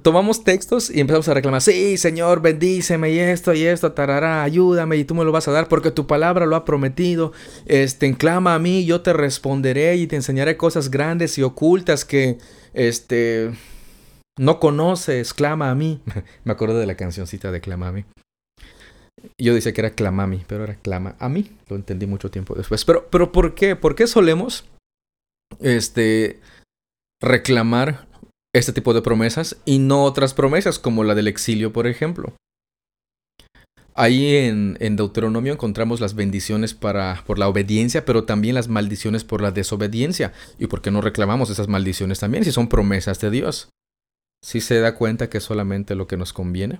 tomamos 0.02 0.44
textos 0.44 0.90
y 0.90 1.00
empezamos 1.00 1.28
a 1.28 1.34
reclamar, 1.34 1.62
sí, 1.62 1.98
Señor, 1.98 2.42
bendíceme 2.42 3.12
y 3.12 3.20
esto 3.20 3.54
y 3.54 3.64
esto, 3.64 3.92
tarará, 3.92 4.44
ayúdame 4.44 4.98
y 4.98 5.06
tú 5.06 5.16
me 5.16 5.24
lo 5.24 5.32
vas 5.32 5.48
a 5.48 5.52
dar 5.52 5.68
porque 5.68 5.92
tu 5.92 6.08
palabra 6.08 6.46
lo 6.46 6.56
ha 6.56 6.66
prometido. 6.66 7.34
Este, 7.66 8.14
clama 8.16 8.56
a 8.56 8.60
mí, 8.60 8.86
yo 8.86 9.02
te 9.02 9.14
responderé 9.14 9.96
y 9.98 10.08
te 10.08 10.16
enseñaré 10.16 10.58
cosas 10.58 10.90
grandes 10.90 11.38
y 11.38 11.44
ocultas 11.44 12.06
que, 12.06 12.38
este, 12.74 13.52
no 14.38 14.60
conoces, 14.60 15.34
clama 15.34 15.70
a 15.70 15.76
mí. 15.76 16.02
me 16.44 16.54
acuerdo 16.54 16.80
de 16.80 16.86
la 16.86 16.96
cancioncita 16.96 17.52
de 17.52 17.62
clama 17.62 17.90
a 17.90 17.92
mí. 17.92 18.06
Yo 19.38 19.54
decía 19.54 19.74
que 19.74 19.82
era 19.82 19.92
clama 19.92 20.24
a 20.24 20.28
mí, 20.28 20.44
pero 20.48 20.64
era 20.64 20.76
clama 20.76 21.16
a 21.20 21.30
mí. 21.30 21.52
Lo 21.70 21.76
entendí 21.76 22.08
mucho 22.08 22.30
tiempo 22.30 22.56
después. 22.56 22.84
Pero, 22.84 23.08
pero 23.10 23.32
¿por 23.32 23.56
qué? 23.56 23.76
¿Por 23.76 23.96
qué 23.96 24.08
solemos, 24.08 24.66
este, 25.60 26.40
reclamar 27.22 28.08
este 28.54 28.72
tipo 28.72 28.94
de 28.94 29.02
promesas 29.02 29.58
y 29.66 29.80
no 29.80 30.04
otras 30.04 30.34
promesas 30.34 30.80
como 30.80 31.04
la 31.04 31.16
del 31.16 31.28
exilio, 31.28 31.74
por 31.74 31.88
ejemplo. 31.88 32.36
Ahí 33.96 34.36
en, 34.36 34.96
Deuteronomio 34.96 35.54
encontramos 35.54 36.00
las 36.00 36.16
bendiciones 36.16 36.74
para, 36.74 37.24
por 37.28 37.38
la 37.38 37.48
obediencia, 37.48 38.06
pero 38.06 38.24
también 38.24 38.56
las 38.56 38.68
maldiciones 38.68 39.24
por 39.24 39.42
la 39.42 39.52
desobediencia. 39.52 40.34
¿Y 40.58 40.68
por 40.68 40.82
qué 40.82 40.90
no 40.90 41.02
reclamamos 41.02 41.50
esas 41.50 41.68
maldiciones 41.68 42.20
también 42.20 42.44
si 42.44 42.52
son 42.52 42.70
promesas 42.70 43.20
de 43.20 43.30
Dios? 43.30 43.70
Si 44.44 44.62
se 44.62 44.80
da 44.80 44.96
cuenta 44.96 45.30
que 45.30 45.38
es 45.38 45.44
solamente 45.44 45.94
lo 45.94 46.08
que 46.08 46.18
nos 46.18 46.34
conviene. 46.34 46.80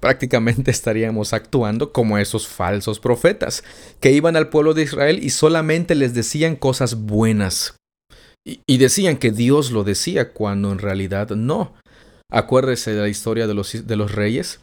Prácticamente 0.00 0.70
estaríamos 0.72 1.32
actuando 1.32 1.92
como 1.92 2.18
esos 2.18 2.48
falsos 2.48 2.98
profetas, 2.98 3.62
que 4.00 4.10
iban 4.10 4.34
al 4.34 4.48
pueblo 4.48 4.74
de 4.74 4.82
Israel 4.82 5.20
y 5.22 5.30
solamente 5.30 5.94
les 5.94 6.14
decían 6.14 6.56
cosas 6.56 6.96
buenas, 6.96 7.76
y, 8.66 8.78
decían 8.78 9.18
que 9.18 9.30
Dios 9.30 9.70
lo 9.70 9.84
decía 9.84 10.32
cuando 10.32 10.72
en 10.72 10.78
realidad 10.78 11.30
no. 11.30 11.74
Acuérdese 12.30 12.94
de 12.94 13.02
la 13.02 13.08
historia 13.08 13.46
de 13.46 13.54
los, 13.54 13.86
de 13.86 13.96
los 13.96 14.12
reyes. 14.12 14.60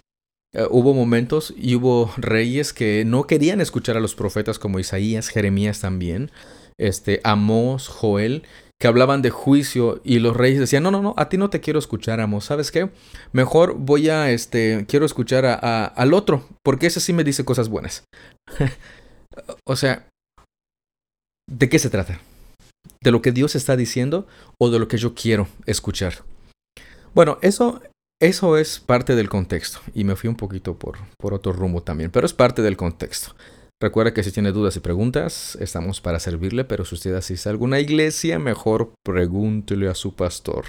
Eh, 0.53 0.65
hubo 0.69 0.93
momentos 0.93 1.53
y 1.57 1.75
hubo 1.75 2.11
reyes 2.17 2.73
que 2.73 3.03
no 3.05 3.27
querían 3.27 3.61
escuchar 3.61 3.97
a 3.97 3.99
los 3.99 4.15
profetas 4.15 4.59
como 4.59 4.79
Isaías, 4.79 5.29
Jeremías 5.29 5.81
también, 5.81 6.31
este, 6.77 7.21
Amós, 7.23 7.87
Joel, 7.87 8.43
que 8.79 8.87
hablaban 8.87 9.21
de 9.21 9.29
juicio 9.29 10.01
y 10.03 10.19
los 10.19 10.35
reyes 10.35 10.59
decían, 10.59 10.83
no, 10.83 10.91
no, 10.91 11.01
no, 11.01 11.13
a 11.17 11.29
ti 11.29 11.37
no 11.37 11.49
te 11.49 11.61
quiero 11.61 11.79
escuchar, 11.79 12.19
Amós, 12.19 12.45
¿sabes 12.45 12.71
qué? 12.71 12.89
Mejor 13.31 13.75
voy 13.77 14.09
a, 14.09 14.31
este, 14.31 14.85
quiero 14.87 15.05
escuchar 15.05 15.45
a, 15.45 15.85
al 15.85 16.13
otro, 16.13 16.47
porque 16.63 16.87
ese 16.87 16.99
sí 16.99 17.13
me 17.13 17.23
dice 17.23 17.45
cosas 17.45 17.69
buenas. 17.69 18.05
o 19.67 19.75
sea, 19.75 20.07
¿de 21.49 21.69
qué 21.69 21.79
se 21.79 21.89
trata? 21.89 22.19
De 23.05 23.11
lo 23.11 23.21
que 23.21 23.31
Dios 23.31 23.55
está 23.55 23.77
diciendo 23.77 24.27
o 24.57 24.71
de 24.71 24.79
lo 24.79 24.87
que 24.87 24.97
yo 24.97 25.13
quiero 25.13 25.47
escuchar. 25.67 26.23
Bueno, 27.13 27.37
eso, 27.41 27.81
eso 28.19 28.57
es 28.57 28.79
parte 28.79 29.15
del 29.15 29.29
contexto 29.29 29.79
y 29.93 30.03
me 30.03 30.15
fui 30.15 30.27
un 30.27 30.35
poquito 30.35 30.77
por, 30.77 30.97
por 31.17 31.35
otro 31.35 31.53
rumbo 31.53 31.83
también, 31.83 32.09
pero 32.09 32.25
es 32.25 32.33
parte 32.33 32.63
del 32.63 32.75
contexto. 32.75 33.35
Recuerda 33.79 34.13
que 34.13 34.23
si 34.23 34.31
tiene 34.31 34.51
dudas 34.51 34.75
y 34.75 34.79
preguntas, 34.79 35.55
estamos 35.61 36.01
para 36.01 36.19
servirle, 36.19 36.65
pero 36.65 36.83
si 36.83 36.95
usted 36.95 37.13
asiste 37.13 37.47
a 37.47 37.51
alguna 37.51 37.79
iglesia, 37.79 38.39
mejor 38.39 38.93
pregúntele 39.05 39.87
a 39.87 39.93
su 39.93 40.15
pastor. 40.15 40.65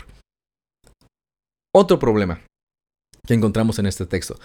Otro 1.74 1.98
problema 1.98 2.42
que 3.26 3.34
encontramos 3.34 3.78
en 3.78 3.86
este 3.86 4.06
texto, 4.06 4.38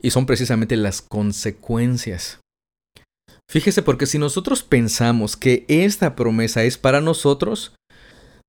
y 0.00 0.10
son 0.10 0.26
precisamente 0.26 0.76
las 0.76 1.02
consecuencias 1.02 2.38
Fíjese 3.50 3.82
porque 3.82 4.06
si 4.06 4.18
nosotros 4.18 4.62
pensamos 4.62 5.36
que 5.36 5.64
esta 5.68 6.14
promesa 6.14 6.64
es 6.64 6.76
para 6.76 7.00
nosotros, 7.00 7.72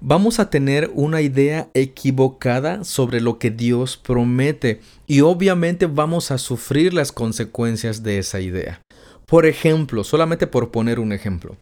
vamos 0.02 0.40
a 0.40 0.50
tener 0.50 0.92
una 0.94 1.22
idea 1.22 1.70
equivocada 1.74 2.84
sobre 2.84 3.22
lo 3.22 3.40
que 3.40 3.50
Dios 3.50 3.96
promete 3.96 4.82
y 5.08 5.22
obviamente 5.22 5.86
vamos 5.86 6.32
a 6.32 6.38
sufrir 6.38 6.94
las 6.94 7.14
consecuencias 7.14 8.04
de 8.04 8.20
esa 8.20 8.42
idea. 8.42 8.82
Por 9.26 9.46
ejemplo, 9.46 10.04
solamente 10.04 10.48
por 10.48 10.70
poner 10.70 11.00
un 11.00 11.14
ejemplo. 11.14 11.56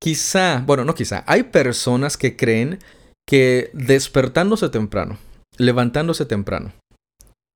Quizá, 0.00 0.62
bueno, 0.66 0.84
no 0.84 0.94
quizá, 0.94 1.24
hay 1.26 1.42
personas 1.42 2.16
que 2.16 2.36
creen 2.36 2.78
que 3.26 3.70
despertándose 3.74 4.70
temprano, 4.70 5.18
levantándose 5.58 6.24
temprano, 6.24 6.72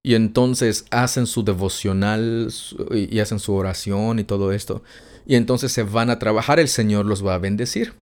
y 0.04 0.14
entonces 0.14 0.84
hacen 0.90 1.26
su 1.26 1.44
devocional 1.44 2.52
y 2.90 3.18
hacen 3.20 3.38
su 3.38 3.54
oración 3.54 4.18
y 4.18 4.24
todo 4.24 4.52
esto, 4.52 4.82
y 5.26 5.36
entonces 5.36 5.72
se 5.72 5.82
van 5.82 6.10
a 6.10 6.18
trabajar, 6.18 6.60
el 6.60 6.68
Señor 6.68 7.06
los 7.06 7.24
va 7.24 7.34
a 7.34 7.38
bendecir. 7.38 7.94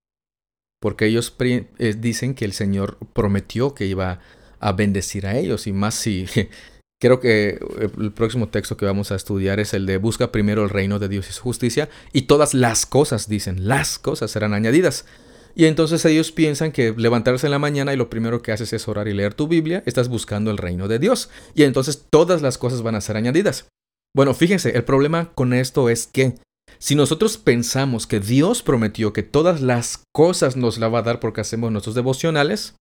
Porque 0.80 1.06
ellos 1.06 1.34
eh, 1.38 1.94
dicen 1.98 2.34
que 2.34 2.46
el 2.46 2.52
Señor 2.52 2.96
prometió 3.12 3.74
que 3.74 3.86
iba 3.86 4.20
a 4.60 4.72
bendecir 4.72 5.26
a 5.26 5.36
ellos. 5.36 5.66
Y 5.66 5.72
más 5.72 5.94
si 5.94 6.26
Creo 7.00 7.18
que 7.18 7.58
el 7.98 8.12
próximo 8.12 8.50
texto 8.50 8.76
que 8.76 8.84
vamos 8.84 9.10
a 9.10 9.14
estudiar 9.14 9.58
es 9.58 9.72
el 9.72 9.86
de 9.86 9.96
busca 9.96 10.30
primero 10.30 10.62
el 10.64 10.68
reino 10.68 10.98
de 10.98 11.08
Dios 11.08 11.30
y 11.30 11.32
su 11.32 11.40
justicia 11.40 11.88
y 12.12 12.22
todas 12.22 12.52
las 12.52 12.84
cosas, 12.84 13.26
dicen, 13.26 13.66
las 13.66 13.98
cosas 13.98 14.30
serán 14.30 14.52
añadidas. 14.52 15.06
Y 15.54 15.64
entonces 15.64 16.04
ellos 16.04 16.30
piensan 16.30 16.72
que 16.72 16.92
levantarse 16.94 17.46
en 17.46 17.52
la 17.52 17.58
mañana 17.58 17.94
y 17.94 17.96
lo 17.96 18.10
primero 18.10 18.42
que 18.42 18.52
haces 18.52 18.74
es 18.74 18.86
orar 18.86 19.08
y 19.08 19.14
leer 19.14 19.32
tu 19.32 19.48
Biblia, 19.48 19.82
estás 19.86 20.10
buscando 20.10 20.50
el 20.50 20.58
reino 20.58 20.88
de 20.88 20.98
Dios. 20.98 21.30
Y 21.54 21.62
entonces 21.62 22.04
todas 22.10 22.42
las 22.42 22.58
cosas 22.58 22.82
van 22.82 22.94
a 22.94 23.00
ser 23.00 23.16
añadidas. 23.16 23.66
Bueno, 24.14 24.34
fíjense, 24.34 24.76
el 24.76 24.84
problema 24.84 25.32
con 25.34 25.54
esto 25.54 25.88
es 25.88 26.06
que 26.06 26.34
si 26.78 26.94
nosotros 26.94 27.36
pensamos 27.38 28.06
que 28.06 28.20
Dios 28.20 28.62
prometió 28.62 29.12
que 29.12 29.22
todas 29.22 29.60
las 29.60 30.04
cosas 30.14 30.56
nos 30.56 30.78
la 30.78 30.88
va 30.88 31.00
a 31.00 31.02
dar 31.02 31.20
porque 31.20 31.40
hacemos 31.40 31.72
nuestros 31.72 31.94
devocionales, 31.94 32.76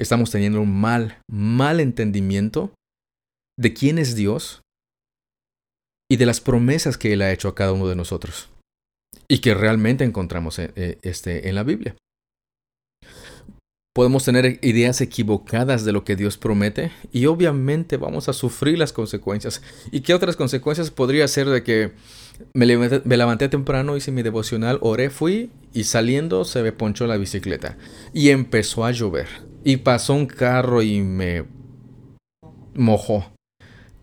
estamos 0.00 0.30
teniendo 0.30 0.60
un 0.60 0.80
mal, 0.80 1.20
mal 1.30 1.80
entendimiento 1.80 2.72
de 3.58 3.72
quién 3.72 3.98
es 3.98 4.14
Dios 4.14 4.62
y 6.10 6.16
de 6.16 6.26
las 6.26 6.40
promesas 6.40 6.98
que 6.98 7.12
Él 7.12 7.22
ha 7.22 7.32
hecho 7.32 7.48
a 7.48 7.54
cada 7.54 7.72
uno 7.72 7.88
de 7.88 7.96
nosotros 7.96 8.50
y 9.28 9.40
que 9.40 9.54
realmente 9.54 10.04
encontramos 10.04 10.58
en, 10.58 10.72
eh, 10.76 10.98
este, 11.02 11.48
en 11.48 11.54
la 11.54 11.62
Biblia. 11.62 11.96
Podemos 13.94 14.24
tener 14.24 14.58
ideas 14.62 15.00
equivocadas 15.00 15.84
de 15.84 15.92
lo 15.92 16.02
que 16.02 16.16
Dios 16.16 16.36
promete 16.36 16.90
y 17.12 17.26
obviamente 17.26 17.96
vamos 17.96 18.28
a 18.28 18.32
sufrir 18.32 18.76
las 18.76 18.92
consecuencias. 18.92 19.62
¿Y 19.92 20.00
qué 20.00 20.14
otras 20.14 20.34
consecuencias 20.34 20.90
podría 20.90 21.28
ser 21.28 21.48
de 21.48 21.62
que 21.62 21.92
me 22.52 22.66
levanté, 22.66 23.02
me 23.04 23.16
levanté 23.16 23.48
temprano, 23.48 23.96
hice 23.96 24.12
mi 24.12 24.22
devocional, 24.22 24.78
oré, 24.80 25.10
fui 25.10 25.50
y 25.72 25.84
saliendo 25.84 26.44
se 26.44 26.62
me 26.62 26.72
ponchó 26.72 27.06
la 27.06 27.16
bicicleta 27.16 27.76
y 28.12 28.30
empezó 28.30 28.84
a 28.84 28.90
llover 28.90 29.28
y 29.64 29.78
pasó 29.78 30.14
un 30.14 30.26
carro 30.26 30.82
y 30.82 31.00
me 31.00 31.44
mojó? 32.74 33.32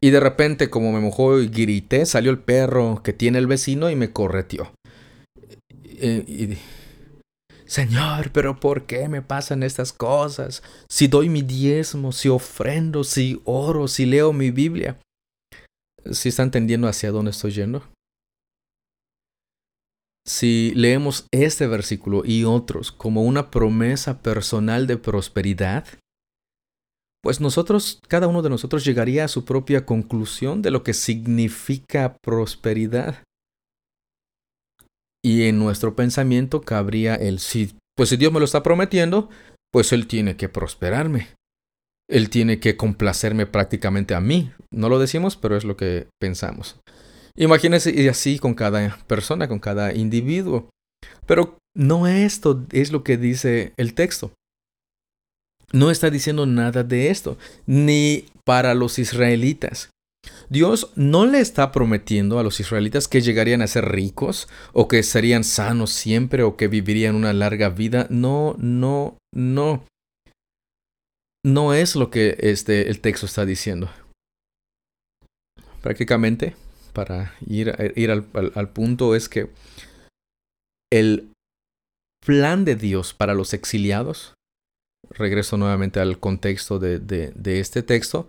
Y 0.02 0.10
de 0.10 0.20
repente, 0.20 0.70
como 0.72 0.92
me 0.92 1.00
mojó 1.00 1.40
y 1.40 1.48
grité, 1.48 2.08
salió 2.08 2.32
el 2.32 2.40
perro 2.40 3.02
que 3.04 3.14
tiene 3.14 3.38
el 3.38 3.46
vecino 3.46 3.90
y 3.92 3.96
me 3.96 4.12
correteó. 4.12 4.74
Señor, 7.66 8.32
pero 8.32 8.60
¿por 8.60 8.88
qué 8.88 9.08
me 9.08 9.22
pasan 9.22 9.62
estas 9.62 9.94
cosas? 9.94 10.64
Si 10.90 11.08
doy 11.08 11.30
mi 11.30 11.44
diezmo, 11.44 12.12
si 12.12 12.30
ofrendo, 12.30 13.04
si 13.04 13.42
oro, 13.46 13.88
si 13.88 14.08
leo 14.08 14.34
mi 14.34 14.50
Biblia. 14.50 14.98
¿Si 16.12 16.30
está 16.30 16.42
entendiendo 16.42 16.88
hacia 16.88 17.12
dónde 17.12 17.30
estoy 17.30 17.52
yendo? 17.52 17.84
Si 20.25 20.72
leemos 20.75 21.25
este 21.32 21.68
versículo 21.68 22.24
y 22.24 22.44
otros 22.44 22.92
como 22.92 23.24
una 23.24 23.50
promesa 23.50 24.22
personal 24.22 24.88
de 24.88 24.98
prosperidad, 24.98 25.86
pues 27.24 27.40
nosotros, 27.40 28.01
cada 28.08 28.28
uno 28.28 28.42
de 28.42 28.50
nosotros 28.50 28.84
llegaría 28.84 29.25
a 29.25 29.28
su 29.28 29.46
propia 29.46 29.86
conclusión 29.86 30.62
de 30.62 30.72
lo 30.72 30.84
que 30.84 30.94
significa 30.94 32.18
prosperidad. 32.24 33.24
Y 35.24 35.44
en 35.44 35.60
nuestro 35.60 35.96
pensamiento 35.96 36.62
cabría 36.62 37.13
el 37.16 37.40
sí, 37.40 37.75
pues 37.96 38.10
si 38.10 38.18
Dios 38.18 38.34
me 38.34 38.40
lo 38.40 38.46
está 38.46 38.63
prometiendo, 38.63 39.30
pues 39.72 39.94
Él 39.94 40.08
tiene 40.08 40.36
que 40.36 40.50
prosperarme. 40.50 41.30
Él 42.10 42.30
tiene 42.30 42.60
que 42.60 42.75
complacerme 42.75 43.46
prácticamente 43.46 44.16
a 44.16 44.20
mí. 44.20 44.51
No 44.72 44.90
lo 44.90 45.00
decimos, 45.00 45.38
pero 45.38 45.56
es 45.56 45.63
lo 45.63 45.78
que 45.78 46.08
pensamos. 46.20 46.80
Imagínense 47.36 47.92
y 47.92 48.08
así 48.08 48.40
con 48.40 48.54
cada 48.54 48.98
persona, 49.08 49.48
con 49.48 49.60
cada 49.60 49.94
individuo. 49.94 50.70
Pero 51.26 51.58
no 51.76 52.08
esto 52.08 52.66
es 52.72 52.92
lo 52.92 53.04
que 53.04 53.18
dice 53.18 53.74
el 53.78 53.94
texto 53.94 54.32
no 55.74 55.92
está 55.92 56.10
diciendo 56.10 56.46
nada 56.46 56.84
de 56.84 57.10
esto, 57.10 57.38
ni 57.66 58.26
para 58.44 58.74
los 58.74 59.00
israelitas. 59.00 59.90
Dios 60.50 60.92
no 60.96 61.26
le 61.26 61.40
está 61.40 61.72
prometiendo 61.72 62.38
a 62.38 62.44
los 62.44 62.60
israelitas 62.60 63.08
que 63.08 63.22
llegarían 63.22 63.62
a 63.62 63.68
ser 63.68 63.86
ricos 63.86 64.48
o 64.74 64.88
que 64.88 65.01
serían 65.01 65.44
sanos 65.44 65.92
siempre 65.92 66.44
o 66.44 66.58
que 66.58 66.68
vivirían 66.68 67.16
una 67.16 67.34
larga 67.34 67.70
vida. 67.70 68.08
No, 68.10 68.55
no, 68.60 69.18
no. 69.34 69.86
No 71.44 71.74
es 71.74 71.96
lo 71.96 72.12
que 72.12 72.38
este, 72.40 72.90
el 72.90 73.00
texto 73.00 73.25
está 73.25 73.46
diciendo. 73.46 73.90
Prácticamente, 75.82 76.55
para 76.92 77.34
ir, 77.46 77.75
ir 77.96 78.12
al, 78.12 78.25
al 78.34 78.70
punto, 78.70 79.16
es 79.16 79.30
que 79.30 79.50
el 80.92 81.32
plan 82.25 82.66
de 82.66 82.75
Dios 82.75 83.14
para 83.14 83.34
los 83.34 83.54
exiliados 83.54 84.36
regreso 85.10 85.58
nuevamente 85.58 86.00
al 86.00 86.20
contexto 86.20 86.80
de, 86.80 87.34
este 87.46 87.84
texto, 87.84 88.27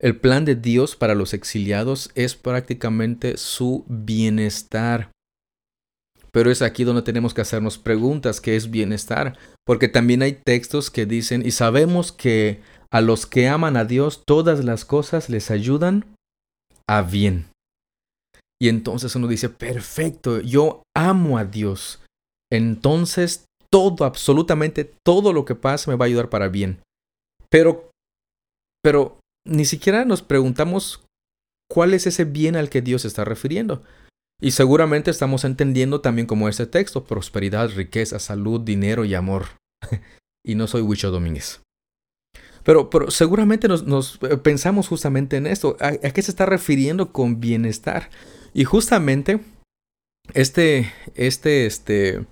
el 0.00 0.16
plan 0.16 0.44
de 0.44 0.56
Dios 0.56 0.96
para 0.96 1.14
los 1.14 1.34
exiliados 1.34 2.10
es 2.14 2.34
prácticamente 2.34 3.36
su 3.36 3.84
bienestar. 3.88 5.10
Pero 6.32 6.50
es 6.50 6.62
aquí 6.62 6.84
donde 6.84 7.02
tenemos 7.02 7.34
que 7.34 7.42
hacernos 7.42 7.78
preguntas, 7.78 8.40
¿qué 8.40 8.56
es 8.56 8.70
bienestar? 8.70 9.38
Porque 9.66 9.88
también 9.88 10.22
hay 10.22 10.32
textos 10.32 10.90
que 10.90 11.06
dicen, 11.06 11.44
y 11.44 11.50
sabemos 11.50 12.10
que 12.10 12.60
a 12.90 13.00
los 13.00 13.26
que 13.26 13.48
aman 13.48 13.76
a 13.76 13.84
Dios 13.84 14.22
todas 14.26 14.64
las 14.64 14.84
cosas 14.84 15.28
les 15.28 15.50
ayudan 15.50 16.06
a 16.88 17.02
bien. 17.02 17.51
Y 18.62 18.68
entonces 18.68 19.16
uno 19.16 19.26
dice, 19.26 19.48
perfecto, 19.48 20.40
yo 20.40 20.84
amo 20.96 21.36
a 21.36 21.44
Dios. 21.44 22.00
Entonces 22.48 23.46
todo, 23.72 24.04
absolutamente 24.04 24.88
todo 25.04 25.32
lo 25.32 25.44
que 25.44 25.56
pasa 25.56 25.90
me 25.90 25.96
va 25.96 26.04
a 26.04 26.06
ayudar 26.06 26.28
para 26.28 26.46
bien. 26.46 26.80
Pero, 27.50 27.90
pero 28.80 29.18
ni 29.44 29.64
siquiera 29.64 30.04
nos 30.04 30.22
preguntamos 30.22 31.04
cuál 31.68 31.92
es 31.92 32.06
ese 32.06 32.24
bien 32.24 32.54
al 32.54 32.70
que 32.70 32.82
Dios 32.82 33.04
está 33.04 33.24
refiriendo. 33.24 33.82
Y 34.40 34.52
seguramente 34.52 35.10
estamos 35.10 35.42
entendiendo 35.42 36.00
también 36.00 36.28
como 36.28 36.48
ese 36.48 36.66
texto, 36.66 37.02
prosperidad, 37.02 37.68
riqueza, 37.70 38.20
salud, 38.20 38.60
dinero 38.60 39.04
y 39.04 39.16
amor. 39.16 39.46
y 40.46 40.54
no 40.54 40.68
soy 40.68 40.82
Huicho 40.82 41.10
Domínguez. 41.10 41.62
Pero, 42.62 42.90
pero 42.90 43.10
seguramente 43.10 43.66
nos, 43.66 44.20
eh, 44.22 44.36
pensamos 44.36 44.86
justamente 44.86 45.36
en 45.36 45.48
esto. 45.48 45.76
¿A, 45.80 45.88
¿A, 45.88 46.12
qué 46.12 46.22
se 46.22 46.30
está 46.30 46.46
refiriendo 46.46 47.12
con 47.12 47.40
bienestar? 47.40 48.08
Y 48.54 48.64
justamente 48.64 49.40
este, 50.34 50.92
este, 51.14 51.66
este, 51.66 52.26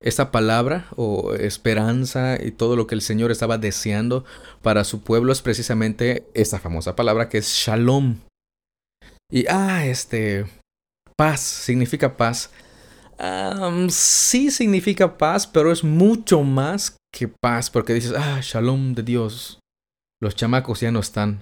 esa 0.00 0.30
palabra 0.30 0.86
o 0.96 1.34
esperanza 1.34 2.38
y 2.42 2.50
todo 2.50 2.76
lo 2.76 2.86
que 2.86 2.94
el 2.94 3.02
Señor 3.02 3.30
estaba 3.30 3.58
deseando 3.58 4.24
para 4.62 4.84
su 4.84 5.02
pueblo 5.02 5.32
es 5.32 5.42
precisamente 5.42 6.26
esa 6.34 6.58
famosa 6.58 6.96
palabra 6.96 7.28
que 7.28 7.38
es 7.38 7.48
shalom. 7.48 8.20
Y, 9.30 9.46
ah, 9.48 9.86
este, 9.86 10.46
paz, 11.16 11.40
significa 11.40 12.16
paz. 12.16 12.50
sí 13.88 14.50
significa 14.50 15.16
paz, 15.16 15.46
pero 15.46 15.72
es 15.72 15.82
mucho 15.82 16.42
más 16.42 16.96
que 17.12 17.28
paz, 17.28 17.70
porque 17.70 17.94
dices, 17.94 18.12
ah, 18.16 18.40
shalom 18.42 18.94
de 18.94 19.02
Dios. 19.02 19.58
Los 20.20 20.36
chamacos 20.36 20.80
ya 20.80 20.90
no 20.90 21.00
están, 21.00 21.40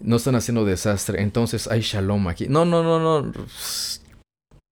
no 0.00 0.16
están 0.16 0.34
haciendo 0.34 0.64
desastre, 0.64 1.22
entonces 1.22 1.68
hay 1.68 1.80
shalom 1.80 2.28
aquí. 2.28 2.46
No, 2.48 2.64
no, 2.64 2.82
no, 2.82 2.98
no. 2.98 3.32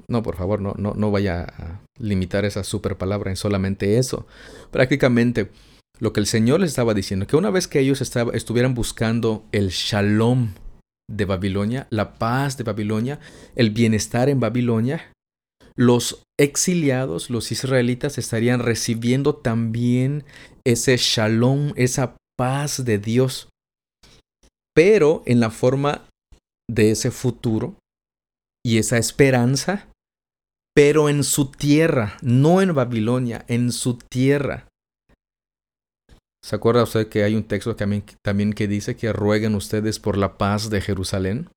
No, 0.07 0.23
por 0.23 0.37
favor, 0.37 0.61
no, 0.61 0.75
no, 0.77 0.93
no 0.95 1.11
vaya 1.11 1.43
a 1.43 1.81
limitar 1.99 2.45
esa 2.45 2.63
super 2.63 2.99
palabra 2.99 3.31
en 3.31 3.37
solamente 3.37 3.99
eso. 3.99 4.27
Prácticamente 4.71 5.51
lo 5.99 6.13
que 6.13 6.21
el 6.21 6.27
Señor 6.27 6.61
les 6.61 6.71
estaba 6.71 6.93
diciendo, 6.93 7.27
que 7.27 7.37
una 7.37 7.51
vez 7.51 7.69
que 7.69 7.81
ellos 7.81 8.01
estuvieran 8.01 8.75
buscando 8.75 9.45
el 9.53 9.69
shalom 9.71 10.55
de 11.09 11.25
Babilonia, 11.25 11.87
la 11.91 12.15
paz 12.15 12.57
de 12.57 12.65
Babilonia, 12.65 13.21
el 13.55 13.71
bienestar 13.71 14.29
en 14.29 14.41
Babilonia, 14.41 15.13
los 15.77 16.23
exiliados, 16.39 17.31
los 17.31 17.53
israelitas, 17.53 18.19
estarían 18.19 18.61
recibiendo 18.61 19.37
también 19.37 20.25
ese 20.65 20.97
shalom, 20.97 21.73
esa 21.77 22.17
paz 22.37 22.85
de 22.85 22.99
Dios, 22.99 23.49
pero 24.75 25.23
en 25.27 25.41
la 25.41 25.51
forma 25.51 26.09
de 26.69 26.91
ese 26.91 27.11
futuro 27.11 27.77
y 28.65 28.79
esa 28.79 28.99
esperanza 28.99 29.89
pero 30.75 31.09
en 31.09 31.23
su 31.23 31.53
tierra, 31.53 32.17
no 32.21 32.61
en 32.61 32.75
Babilonia, 32.75 33.45
en 33.47 33.71
su 33.71 33.97
tierra. 33.97 34.67
¿Se 36.45 36.57
acuerda 36.57 36.83
usted 36.83 37.09
que 37.09 37.23
hay 37.23 37.37
un 37.37 37.45
texto 37.45 37.77
también, 37.77 38.53
que 38.53 38.69
dice 38.69 38.97
que 38.97 39.13
rueguen 39.13 39.55
ustedes 39.55 39.99
por 40.01 40.19
la 40.19 40.37
paz 40.37 40.69
de 40.69 40.81
Jerusalén? 40.81 41.49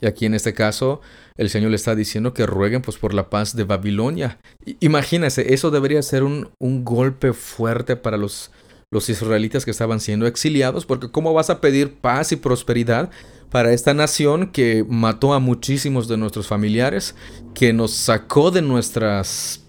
Y 0.00 0.06
aquí 0.06 0.26
en 0.26 0.34
este 0.34 0.54
caso, 0.54 1.00
el 1.36 1.50
Señor 1.50 1.70
le 1.70 1.76
está 1.76 1.94
diciendo 1.94 2.34
que 2.34 2.46
rueguen 2.46 2.82
pues 2.82 2.98
por 2.98 3.14
la 3.14 3.30
paz 3.30 3.54
de 3.54 3.64
Babilonia. 3.64 4.38
Imagínense, 4.80 5.54
eso 5.54 5.70
debería 5.70 6.02
ser 6.02 6.24
un, 6.24 6.50
un 6.60 6.84
golpe 6.84 7.32
fuerte 7.32 7.96
para 7.96 8.16
los, 8.16 8.50
los 8.92 9.08
israelitas 9.08 9.64
que 9.64 9.70
estaban 9.70 10.00
siendo 10.00 10.26
exiliados, 10.26 10.84
porque 10.84 11.10
¿cómo 11.10 11.32
vas 11.32 11.50
a 11.50 11.60
pedir 11.60 11.94
paz 11.94 12.32
y 12.32 12.36
prosperidad 12.36 13.10
para 13.50 13.72
esta 13.72 13.94
nación 13.94 14.50
que 14.50 14.84
mató 14.88 15.32
a 15.34 15.40
muchísimos 15.40 16.08
de 16.08 16.16
nuestros 16.16 16.46
familiares, 16.46 17.14
que 17.54 17.72
nos 17.72 17.92
sacó 17.92 18.50
de 18.50 18.62
nuestras 18.62 19.64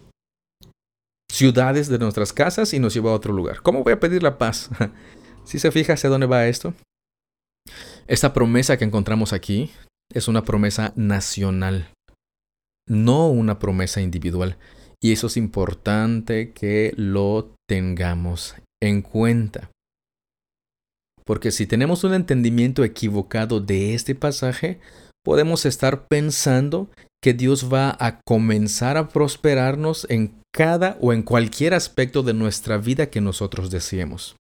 ciudades, 1.32 1.88
de 1.88 1.98
nuestras 1.98 2.34
casas 2.34 2.74
y 2.74 2.80
nos 2.80 2.94
llevó 2.94 3.10
a 3.10 3.16
otro 3.16 3.34
lugar. 3.34 3.62
¿Cómo 3.62 3.84
voy 3.84 3.94
a 3.94 4.00
pedir 4.00 4.24
la 4.24 4.38
paz? 4.38 4.70
Si 5.44 5.58
se 5.58 5.72
fija 5.72 5.94
hacia 5.94 6.12
dónde 6.12 6.28
va 6.28 6.46
esto, 6.46 6.76
esta 8.08 8.32
promesa 8.32 8.78
que 8.78 8.86
encontramos 8.86 9.34
aquí 9.34 9.72
es 10.14 10.28
una 10.28 10.44
promesa 10.44 10.94
nacional, 10.96 11.90
no 12.88 13.28
una 13.28 13.58
promesa 13.58 14.02
individual. 14.02 14.58
Y 15.02 15.12
eso 15.12 15.26
es 15.26 15.38
importante 15.38 16.54
que 16.54 16.94
lo 16.96 17.56
tengamos 17.68 18.56
en 18.82 19.02
cuenta. 19.02 19.72
Porque 21.26 21.52
si 21.52 21.67
tenemos 21.67 22.04
un 22.04 22.13
entendimiento 22.13 22.84
equivocado 22.84 23.60
de 23.60 23.94
este 23.94 24.15
pasaje, 24.15 24.80
podemos 25.24 25.65
estar 25.65 26.08
pensando 26.08 26.89
que 27.22 27.34
Dios 27.34 27.72
va 27.72 27.96
a 28.00 28.20
comenzar 28.26 28.98
a 28.98 29.10
prosperarnos 29.10 30.08
en 30.10 30.41
cada 30.54 30.98
o 31.00 31.13
en 31.13 31.22
cualquier 31.22 31.74
aspecto 31.74 32.24
de 32.24 32.34
nuestra 32.34 32.78
vida 32.78 33.10
que 33.10 33.22
nosotros 33.22 33.70
deseemos. 33.70 34.36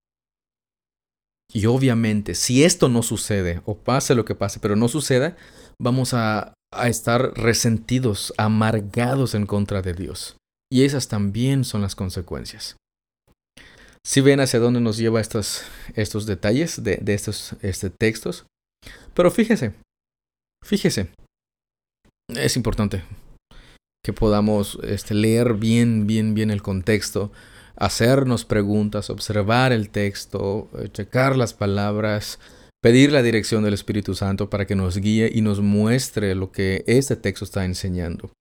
Y 1.53 1.65
obviamente, 1.65 2.33
si 2.33 2.63
esto 2.63 2.89
no 2.89 3.03
sucede, 3.03 3.61
o 3.65 3.77
pase 3.77 4.15
lo 4.15 4.25
que 4.25 4.35
pase, 4.35 4.59
pero 4.59 4.75
no 4.75 4.87
suceda, 4.87 5.35
vamos 5.79 6.13
a, 6.13 6.53
a 6.73 6.87
estar 6.87 7.33
resentidos, 7.35 8.33
amargados 8.37 9.35
en 9.35 9.45
contra 9.45 9.81
de 9.81 9.93
Dios. 9.93 10.37
Y 10.71 10.83
esas 10.83 11.09
también 11.09 11.65
son 11.65 11.81
las 11.81 11.95
consecuencias. 11.95 12.77
Si 14.05 14.21
ven 14.21 14.39
hacia 14.39 14.59
dónde 14.59 14.81
nos 14.81 14.97
lleva 14.97 15.21
estos, 15.21 15.63
estos 15.95 16.25
detalles 16.25 16.83
de, 16.83 16.97
de 16.97 17.13
estos 17.13 17.55
este, 17.61 17.89
textos. 17.89 18.45
Pero 19.13 19.29
fíjese, 19.29 19.73
fíjese, 20.63 21.09
es 22.29 22.55
importante 22.55 23.03
que 24.03 24.13
podamos 24.13 24.79
este, 24.83 25.13
leer 25.13 25.53
bien, 25.53 26.07
bien, 26.07 26.33
bien 26.33 26.49
el 26.49 26.61
contexto, 26.61 27.31
hacernos 27.75 28.45
preguntas, 28.45 29.09
observar 29.09 29.71
el 29.71 29.89
texto, 29.89 30.69
eh, 30.77 30.89
checar 30.91 31.35
las 31.35 31.53
palabras, 31.53 32.39
pedir 32.81 33.11
la 33.11 33.21
dirección 33.21 33.63
del 33.63 33.75
Espíritu 33.75 34.15
Santo 34.15 34.49
para 34.49 34.65
que 34.65 34.75
nos 34.75 34.97
guíe 34.97 35.29
y 35.31 35.41
nos 35.41 35.61
muestre 35.61 36.33
lo 36.33 36.51
que 36.51 36.83
este 36.87 37.15
texto 37.15 37.45
está 37.45 37.63
enseñando. 37.65 38.31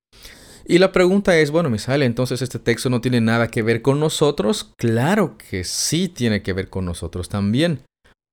Y 0.71 0.79
la 0.79 0.93
pregunta 0.93 1.37
es, 1.37 1.51
bueno, 1.51 1.77
sale 1.79 2.05
entonces 2.05 2.43
este 2.43 2.61
texto 2.61 2.91
no 2.91 3.01
tiene 3.01 3.21
nada 3.21 3.49
que 3.49 3.61
ver 3.61 3.83
con 3.83 3.99
nosotros. 3.99 4.73
Claro 4.79 5.37
que 5.37 5.65
sí 5.65 6.07
tiene 6.09 6.45
que 6.45 6.53
ver 6.53 6.71
con 6.71 6.85
nosotros 6.85 7.29
también, 7.29 7.83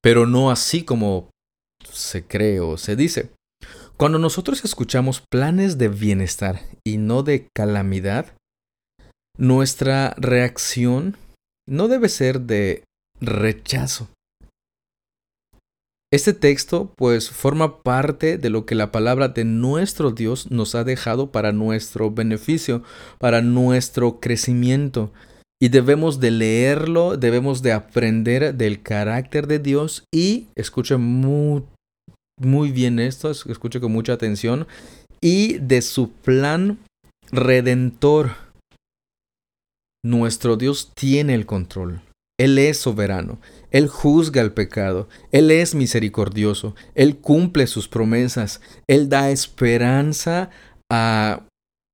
pero 0.03 0.27
no 0.27 0.51
así 0.51 0.83
como 0.83 1.31
se 1.91 2.27
cree 2.27 2.59
o 2.59 2.77
se 2.77 2.95
dice. 2.95 3.31
Cuando 3.97 4.19
nosotros 4.19 4.63
escuchamos 4.63 5.23
planes 5.31 5.79
de 5.79 5.87
bienestar 5.87 6.61
y 6.85 6.97
no 6.97 7.23
de 7.23 7.47
calamidad, 7.55 8.35
nuestra 9.39 10.13
reacción 10.19 11.17
no 11.67 11.87
debe 11.87 12.07
ser 12.07 12.41
de 12.41 12.83
rechazo. 13.19 14.09
Este 16.09 16.33
texto 16.33 16.93
pues 16.95 17.29
forma 17.29 17.83
parte 17.83 18.37
de 18.37 18.49
lo 18.49 18.65
que 18.65 18.75
la 18.75 18.93
palabra 18.93 19.27
de 19.27 19.43
nuestro 19.43 20.11
Dios 20.11 20.49
nos 20.49 20.73
ha 20.73 20.85
dejado 20.85 21.31
para 21.33 21.51
nuestro 21.51 22.11
beneficio, 22.11 22.81
para 23.19 23.41
nuestro 23.41 24.21
crecimiento. 24.21 25.11
Y 25.61 25.67
debemos 25.67 26.21
de 26.21 26.31
leerlo, 26.31 27.17
debemos 27.17 27.61
de 27.61 27.73
aprender 27.73 28.55
del 28.55 28.81
carácter 28.81 29.47
de 29.47 29.59
Dios 29.59 30.05
y, 30.13 30.47
escuchen 30.55 31.01
muy, 31.01 31.63
muy 32.39 32.71
bien 32.71 32.99
esto, 32.99 33.29
escuche 33.31 33.81
con 33.81 33.91
mucha 33.91 34.13
atención, 34.13 34.65
y 35.19 35.57
de 35.57 35.81
su 35.81 36.11
plan 36.11 36.77
redentor. 37.31 38.35
Nuestro 40.05 40.55
Dios 40.55 40.91
tiene 40.95 41.33
el 41.33 41.45
control. 41.45 42.01
Él 42.37 42.59
es 42.59 42.77
soberano. 42.77 43.39
Él 43.71 43.87
juzga 43.87 44.41
el 44.41 44.53
pecado. 44.53 45.09
Él 45.31 45.51
es 45.51 45.73
misericordioso. 45.75 46.75
Él 46.95 47.17
cumple 47.17 47.67
sus 47.67 47.87
promesas. 47.87 48.61
Él 48.87 49.09
da 49.09 49.31
esperanza 49.31 50.51
a, 50.89 51.43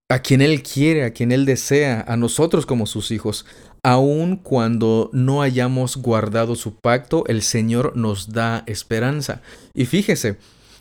a 0.10 0.20
quien 0.20 0.42
Él 0.42 0.62
quiere, 0.62 1.06
a 1.06 1.12
quien 1.12 1.32
Él 1.32 1.46
desea, 1.46 2.04
a 2.08 2.18
nosotros 2.18 2.66
como 2.66 2.86
sus 2.86 3.12
hijos. 3.12 3.46
Aun 3.84 4.38
cuando 4.38 5.10
no 5.14 5.42
hayamos 5.42 5.98
guardado 5.98 6.56
su 6.56 6.76
pacto, 6.76 7.24
el 7.28 7.42
Señor 7.42 7.96
nos 7.96 8.32
da 8.32 8.64
esperanza. 8.66 9.42
Y 9.74 9.86
fíjese, 9.86 10.38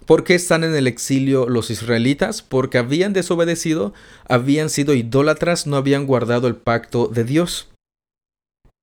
¿por 0.07 0.25
qué 0.25 0.35
están 0.35 0.63
en 0.65 0.75
el 0.75 0.87
exilio 0.87 1.49
los 1.49 1.71
israelitas? 1.71 2.43
Porque 2.43 2.79
habían 2.79 3.13
desobedecido, 3.13 3.93
habían 4.29 4.71
sido 4.71 4.95
idólatras, 4.95 5.67
no 5.67 5.77
habían 5.77 6.07
guardado 6.07 6.47
el 6.47 6.57
pacto 6.57 7.09
de 7.09 7.25
Dios. 7.25 7.72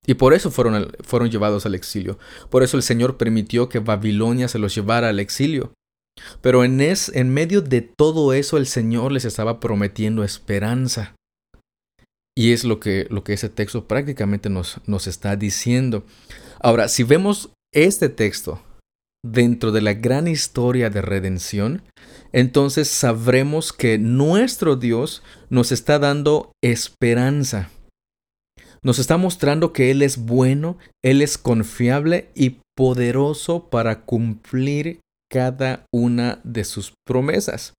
Y 0.09 0.15
por 0.15 0.33
eso 0.33 0.49
fueron, 0.49 0.91
fueron 1.01 1.29
llevados 1.29 1.67
al 1.67 1.75
exilio. 1.75 2.17
Por 2.49 2.63
eso 2.63 2.77
el 2.77 2.81
Señor 2.81 3.17
permitió 3.17 3.69
que 3.69 3.77
Babilonia 3.77 4.47
se 4.47 4.57
los 4.57 4.73
llevara 4.73 5.09
al 5.09 5.19
exilio. 5.19 5.71
Pero 6.41 6.63
en, 6.63 6.81
es, 6.81 7.09
en 7.13 7.31
medio 7.31 7.61
de 7.61 7.81
todo 7.81 8.33
eso 8.33 8.57
el 8.57 8.65
Señor 8.65 9.11
les 9.11 9.23
estaba 9.23 9.59
prometiendo 9.59 10.23
esperanza. 10.23 11.13
Y 12.35 12.53
es 12.53 12.63
lo 12.63 12.79
que, 12.79 13.05
lo 13.11 13.23
que 13.23 13.33
ese 13.33 13.49
texto 13.49 13.87
prácticamente 13.87 14.49
nos, 14.49 14.81
nos 14.87 15.05
está 15.05 15.35
diciendo. 15.35 16.03
Ahora, 16.59 16.87
si 16.87 17.03
vemos 17.03 17.51
este 17.71 18.09
texto 18.09 18.63
dentro 19.23 19.71
de 19.71 19.81
la 19.81 19.93
gran 19.93 20.27
historia 20.27 20.89
de 20.89 21.03
redención, 21.03 21.83
entonces 22.31 22.87
sabremos 22.87 23.73
que 23.73 23.99
nuestro 23.99 24.75
Dios 24.75 25.21
nos 25.51 25.71
está 25.71 25.99
dando 25.99 26.51
esperanza. 26.63 27.69
Nos 28.81 28.99
está 28.99 29.17
mostrando 29.17 29.73
que 29.73 29.91
Él 29.91 30.01
es 30.01 30.17
bueno, 30.17 30.77
Él 31.03 31.21
es 31.21 31.37
confiable 31.37 32.29
y 32.35 32.59
poderoso 32.75 33.69
para 33.69 34.01
cumplir 34.05 35.01
cada 35.29 35.85
una 35.93 36.39
de 36.43 36.63
sus 36.63 36.93
promesas. 37.05 37.73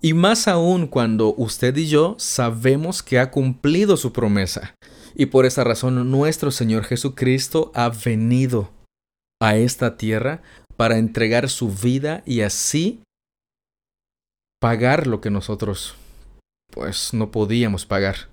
Y 0.00 0.14
más 0.14 0.46
aún 0.46 0.86
cuando 0.86 1.34
usted 1.36 1.76
y 1.76 1.88
yo 1.88 2.16
sabemos 2.18 3.02
que 3.02 3.18
ha 3.18 3.30
cumplido 3.30 3.96
su 3.96 4.12
promesa. 4.12 4.74
Y 5.14 5.26
por 5.26 5.46
esa 5.46 5.64
razón 5.64 6.10
nuestro 6.10 6.50
Señor 6.50 6.84
Jesucristo 6.84 7.72
ha 7.74 7.88
venido 7.88 8.70
a 9.40 9.56
esta 9.56 9.96
tierra 9.96 10.42
para 10.76 10.98
entregar 10.98 11.48
su 11.48 11.70
vida 11.70 12.22
y 12.26 12.42
así 12.42 13.02
pagar 14.60 15.06
lo 15.06 15.20
que 15.20 15.30
nosotros 15.30 15.94
pues 16.70 17.14
no 17.14 17.30
podíamos 17.30 17.86
pagar. 17.86 18.28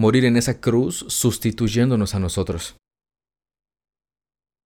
Morir 0.00 0.24
en 0.24 0.38
esa 0.38 0.62
cruz 0.62 1.04
sustituyéndonos 1.08 2.14
a 2.14 2.20
nosotros. 2.20 2.78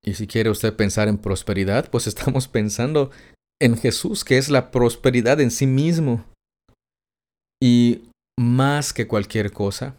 Y 0.05 0.15
si 0.15 0.29
quiere 0.29 0.49
usted 0.49 0.77
pensar 0.77 1.09
en 1.09 1.19
prosperidad, 1.19 1.91
pues 1.91 2.07
estamos 2.07 2.47
pensando 2.47 3.11
en 3.61 3.77
Jesús, 3.77 4.23
que 4.23 4.39
es 4.39 4.49
la 4.49 4.71
prosperidad 4.71 5.41
en 5.41 5.51
sí 5.51 5.67
mismo. 5.67 6.25
Y 7.61 8.11
más 8.39 8.93
que 8.93 9.09
cualquier 9.09 9.51
cosa, 9.51 9.99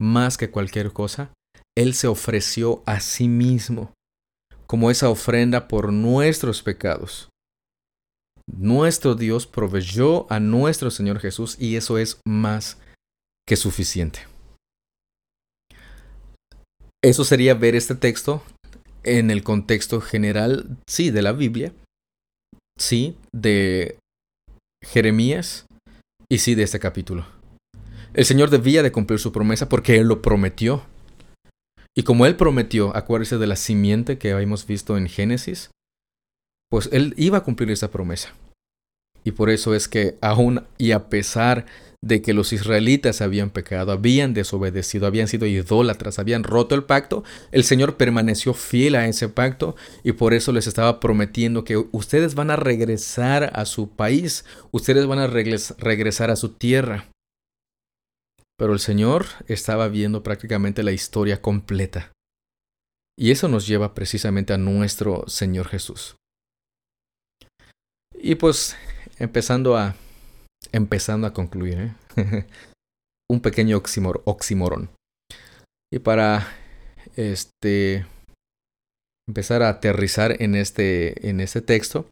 más 0.00 0.36
que 0.36 0.50
cualquier 0.50 0.92
cosa, 0.92 1.32
Él 1.76 1.94
se 1.94 2.08
ofreció 2.08 2.82
a 2.86 2.98
sí 2.98 3.28
mismo 3.28 3.92
como 4.66 4.90
esa 4.90 5.10
ofrenda 5.10 5.68
por 5.68 5.92
nuestros 5.92 6.64
pecados. 6.64 7.28
Nuestro 8.48 9.14
Dios 9.14 9.46
proveyó 9.46 10.26
a 10.28 10.40
nuestro 10.40 10.90
Señor 10.90 11.20
Jesús 11.20 11.56
y 11.60 11.76
eso 11.76 11.98
es 11.98 12.20
más 12.26 12.78
que 13.46 13.54
suficiente. 13.54 14.26
Eso 17.06 17.22
sería 17.22 17.54
ver 17.54 17.76
este 17.76 17.94
texto 17.94 18.42
en 19.04 19.30
el 19.30 19.44
contexto 19.44 20.00
general, 20.00 20.76
sí, 20.88 21.12
de 21.12 21.22
la 21.22 21.30
Biblia, 21.30 21.72
sí, 22.76 23.16
de 23.30 24.00
Jeremías 24.84 25.66
y 26.28 26.38
sí 26.38 26.56
de 26.56 26.64
este 26.64 26.80
capítulo. 26.80 27.24
El 28.12 28.24
Señor 28.24 28.50
debía 28.50 28.82
de 28.82 28.90
cumplir 28.90 29.20
su 29.20 29.30
promesa 29.30 29.68
porque 29.68 29.98
Él 29.98 30.08
lo 30.08 30.20
prometió. 30.20 30.82
Y 31.96 32.02
como 32.02 32.26
Él 32.26 32.34
prometió, 32.34 32.96
acuérdese 32.96 33.38
de 33.38 33.46
la 33.46 33.54
simiente 33.54 34.18
que 34.18 34.32
habíamos 34.32 34.66
visto 34.66 34.96
en 34.96 35.06
Génesis, 35.06 35.70
pues 36.68 36.88
Él 36.90 37.14
iba 37.16 37.38
a 37.38 37.44
cumplir 37.44 37.70
esa 37.70 37.92
promesa. 37.92 38.34
Y 39.22 39.30
por 39.30 39.48
eso 39.50 39.76
es 39.76 39.86
que 39.86 40.18
aún 40.20 40.66
y 40.76 40.90
a 40.90 41.08
pesar 41.08 41.66
de 41.66 41.66
que 42.22 42.34
los 42.34 42.52
israelitas 42.52 43.20
habían 43.20 43.50
pecado, 43.50 43.92
habían 43.92 44.34
desobedecido, 44.34 45.06
habían 45.06 45.28
sido 45.28 45.46
idólatras, 45.46 46.18
habían 46.18 46.44
roto 46.44 46.74
el 46.74 46.84
pacto, 46.84 47.24
el 47.52 47.64
Señor 47.64 47.96
permaneció 47.96 48.54
fiel 48.54 48.94
a 48.94 49.06
ese 49.06 49.28
pacto 49.28 49.76
y 50.04 50.12
por 50.12 50.34
eso 50.34 50.52
les 50.52 50.66
estaba 50.66 51.00
prometiendo 51.00 51.64
que 51.64 51.76
ustedes 51.92 52.34
van 52.34 52.50
a 52.50 52.56
regresar 52.56 53.50
a 53.54 53.64
su 53.64 53.90
país, 53.90 54.44
ustedes 54.70 55.06
van 55.06 55.18
a 55.18 55.26
regresar 55.26 56.30
a 56.30 56.36
su 56.36 56.50
tierra. 56.50 57.08
Pero 58.58 58.72
el 58.72 58.78
Señor 58.78 59.26
estaba 59.48 59.88
viendo 59.88 60.22
prácticamente 60.22 60.82
la 60.82 60.92
historia 60.92 61.42
completa. 61.42 62.12
Y 63.18 63.30
eso 63.30 63.48
nos 63.48 63.66
lleva 63.66 63.94
precisamente 63.94 64.52
a 64.52 64.58
nuestro 64.58 65.24
Señor 65.26 65.68
Jesús. 65.68 66.16
Y 68.14 68.34
pues 68.36 68.76
empezando 69.18 69.76
a 69.76 69.94
empezando 70.72 71.26
a 71.26 71.32
concluir. 71.32 71.94
¿eh? 72.16 72.46
Un 73.30 73.40
pequeño 73.40 73.76
oxímoron. 74.24 74.90
Y 75.92 75.98
para 75.98 76.46
este, 77.16 78.06
empezar 79.28 79.62
a 79.62 79.68
aterrizar 79.68 80.40
en 80.42 80.54
este, 80.54 81.28
en 81.28 81.40
este 81.40 81.60
texto, 81.60 82.08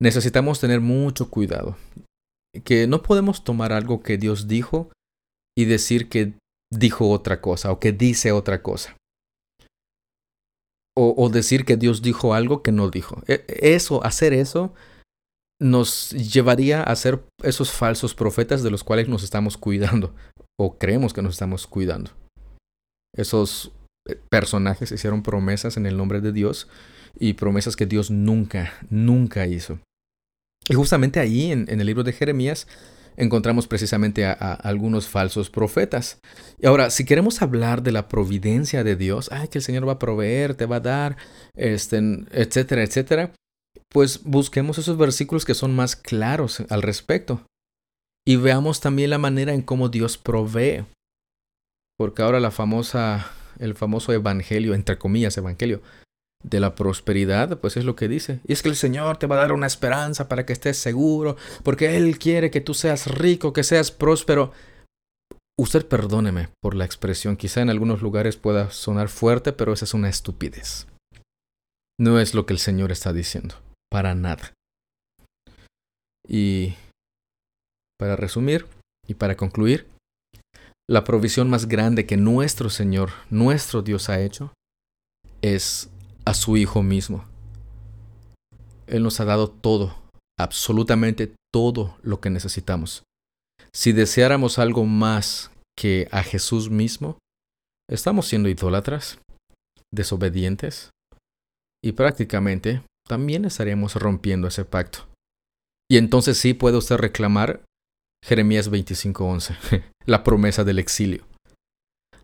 necesitamos 0.00 0.60
tener 0.60 0.80
mucho 0.80 1.30
cuidado. 1.30 1.76
Que 2.64 2.86
no 2.86 3.02
podemos 3.02 3.44
tomar 3.44 3.72
algo 3.72 4.02
que 4.02 4.18
Dios 4.18 4.48
dijo 4.48 4.90
y 5.56 5.64
decir 5.64 6.08
que 6.08 6.34
dijo 6.70 7.10
otra 7.10 7.40
cosa 7.40 7.70
o 7.70 7.78
que 7.78 7.92
dice 7.92 8.32
otra 8.32 8.62
cosa. 8.62 8.96
O, 10.94 11.30
decir 11.30 11.64
que 11.64 11.78
Dios 11.78 12.02
dijo 12.02 12.34
algo 12.34 12.62
que 12.62 12.70
no 12.70 12.90
dijo. 12.90 13.22
E, 13.26 13.46
eso, 13.48 14.04
hacer 14.04 14.34
eso, 14.34 14.74
nos 15.62 16.10
llevaría 16.10 16.82
a 16.82 16.94
ser 16.96 17.22
esos 17.42 17.70
falsos 17.70 18.14
profetas 18.14 18.62
de 18.62 18.70
los 18.70 18.82
cuales 18.84 19.08
nos 19.08 19.22
estamos 19.22 19.56
cuidando 19.56 20.14
o 20.58 20.76
creemos 20.76 21.12
que 21.12 21.22
nos 21.22 21.34
estamos 21.34 21.66
cuidando. 21.66 22.10
Esos 23.16 23.72
eh, 24.08 24.18
personajes 24.28 24.90
hicieron 24.90 25.22
promesas 25.22 25.76
en 25.76 25.86
el 25.86 25.96
nombre 25.96 26.20
de 26.20 26.32
Dios 26.32 26.68
y 27.18 27.34
promesas 27.34 27.76
que 27.76 27.86
Dios 27.86 28.10
nunca, 28.10 28.72
nunca 28.90 29.46
hizo. 29.46 29.78
Y 30.68 30.74
justamente 30.74 31.20
ahí, 31.20 31.52
en, 31.52 31.68
el 31.68 31.86
libro 31.86 32.04
de 32.04 32.12
Jeremías, 32.12 32.66
encontramos 33.16 33.66
precisamente 33.66 34.24
a, 34.24 34.32
algunos 34.32 35.08
falsos 35.08 35.50
profetas. 35.50 36.18
Y 36.60 36.66
ahora, 36.66 36.90
si 36.90 37.04
queremos 37.04 37.42
hablar 37.42 37.82
de 37.82 37.92
la 37.92 38.08
providencia 38.08 38.84
de 38.84 38.96
Dios, 38.96 39.28
ay, 39.32 39.48
que 39.48 39.58
el 39.58 39.64
Señor 39.64 39.86
va 39.86 39.92
a 39.92 39.98
proveer, 39.98 40.54
te 40.54 40.66
va 40.66 40.76
a 40.76 40.80
dar, 40.80 41.16
este, 41.54 41.98
etcétera, 42.30 42.82
etcétera, 42.84 43.32
pues 43.92 44.24
busquemos 44.24 44.78
esos 44.78 44.96
versículos 44.96 45.44
que 45.44 45.54
son 45.54 45.74
más 45.74 45.96
claros 45.96 46.62
al 46.70 46.82
respecto. 46.82 47.42
Y 48.26 48.36
veamos 48.36 48.80
también 48.80 49.10
la 49.10 49.18
manera 49.18 49.52
en 49.52 49.62
cómo 49.62 49.88
Dios 49.88 50.16
provee. 50.16 50.84
Porque 51.98 52.22
ahora 52.22 52.40
la 52.40 52.50
famosa, 52.50 53.30
el 53.58 53.74
famoso 53.74 54.12
evangelio, 54.12 54.74
entre 54.74 54.98
comillas, 54.98 55.36
evangelio, 55.36 55.82
de 56.42 56.60
la 56.60 56.74
prosperidad, 56.74 57.58
pues 57.60 57.76
es 57.76 57.84
lo 57.84 57.96
que 57.96 58.08
dice. 58.08 58.40
Y 58.46 58.52
es 58.52 58.62
que 58.62 58.68
el 58.68 58.76
Señor 58.76 59.16
te 59.18 59.26
va 59.26 59.36
a 59.36 59.40
dar 59.40 59.52
una 59.52 59.66
esperanza 59.66 60.28
para 60.28 60.46
que 60.46 60.52
estés 60.52 60.76
seguro, 60.76 61.36
porque 61.62 61.96
Él 61.96 62.18
quiere 62.18 62.50
que 62.50 62.60
tú 62.60 62.74
seas 62.74 63.06
rico, 63.06 63.52
que 63.52 63.64
seas 63.64 63.90
próspero. 63.90 64.52
Usted 65.58 65.86
perdóneme 65.86 66.48
por 66.60 66.74
la 66.74 66.84
expresión, 66.84 67.36
quizá 67.36 67.60
en 67.60 67.70
algunos 67.70 68.02
lugares 68.02 68.36
pueda 68.36 68.70
sonar 68.70 69.08
fuerte, 69.08 69.52
pero 69.52 69.72
esa 69.72 69.84
es 69.84 69.94
una 69.94 70.08
estupidez. 70.08 70.86
No 72.00 72.18
es 72.18 72.34
lo 72.34 72.46
que 72.46 72.54
el 72.54 72.58
Señor 72.58 72.90
está 72.90 73.12
diciendo, 73.12 73.54
para 73.92 74.14
nada. 74.14 74.54
Y 76.26 76.74
para 77.98 78.16
resumir 78.16 78.66
y 79.06 79.14
para 79.14 79.36
concluir, 79.36 79.86
la 80.88 81.04
provisión 81.04 81.50
más 81.50 81.66
grande 81.66 82.06
que 82.06 82.16
nuestro 82.16 82.70
Señor, 82.70 83.10
nuestro 83.28 83.82
Dios 83.82 84.08
ha 84.08 84.20
hecho, 84.20 84.54
es 85.42 85.90
a 86.24 86.32
su 86.32 86.56
Hijo 86.56 86.82
mismo. 86.82 87.26
Él 88.86 89.02
nos 89.02 89.20
ha 89.20 89.26
dado 89.26 89.50
todo, 89.50 89.94
absolutamente 90.40 91.34
todo 91.52 91.98
lo 92.02 92.20
que 92.20 92.30
necesitamos. 92.30 93.02
Si 93.74 93.92
deseáramos 93.92 94.58
algo 94.58 94.86
más 94.86 95.50
que 95.78 96.08
a 96.10 96.22
Jesús 96.22 96.70
mismo, 96.70 97.18
estamos 97.90 98.26
siendo 98.26 98.48
idólatras, 98.48 99.18
desobedientes, 99.92 100.90
y 101.84 101.92
prácticamente 101.92 102.82
también 103.06 103.44
estaríamos 103.44 103.96
rompiendo 103.96 104.48
ese 104.48 104.64
pacto. 104.64 105.06
Y 105.90 105.98
entonces 105.98 106.38
sí 106.38 106.54
puede 106.54 106.78
usted 106.78 106.96
reclamar 106.96 107.62
Jeremías 108.24 108.70
25:11, 108.70 109.82
la 110.06 110.24
promesa 110.24 110.64
del 110.64 110.78
exilio. 110.78 111.24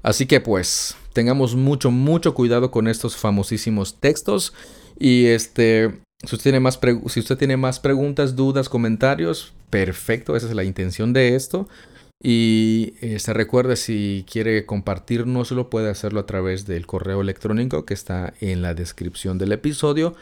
Así 0.02 0.26
que 0.26 0.40
pues, 0.40 0.96
tengamos 1.12 1.54
mucho, 1.54 1.90
mucho 1.90 2.34
cuidado 2.34 2.70
con 2.70 2.88
estos 2.88 3.16
famosísimos 3.16 4.00
textos. 4.00 4.54
Y 4.98 5.26
este, 5.26 6.00
si 6.24 6.36
usted 6.36 6.44
tiene 6.44 6.60
más, 6.60 6.78
si 7.08 7.20
usted 7.20 7.36
tiene 7.36 7.56
más 7.56 7.80
preguntas, 7.80 8.36
dudas, 8.36 8.68
comentarios, 8.68 9.52
perfecto, 9.70 10.36
esa 10.36 10.46
es 10.46 10.54
la 10.54 10.64
intención 10.64 11.12
de 11.12 11.34
esto. 11.34 11.68
Y 12.20 12.94
se 13.00 13.16
este, 13.16 13.32
recuerde 13.32 13.76
si 13.76 14.24
quiere 14.30 14.66
compartirnoslo, 14.66 15.70
puede 15.70 15.90
hacerlo 15.90 16.20
a 16.20 16.26
través 16.26 16.66
del 16.66 16.86
correo 16.86 17.20
electrónico 17.20 17.84
que 17.84 17.94
está 17.94 18.34
en 18.40 18.62
la 18.62 18.74
descripción 18.74 19.38
del 19.38 19.52
episodio. 19.52 20.16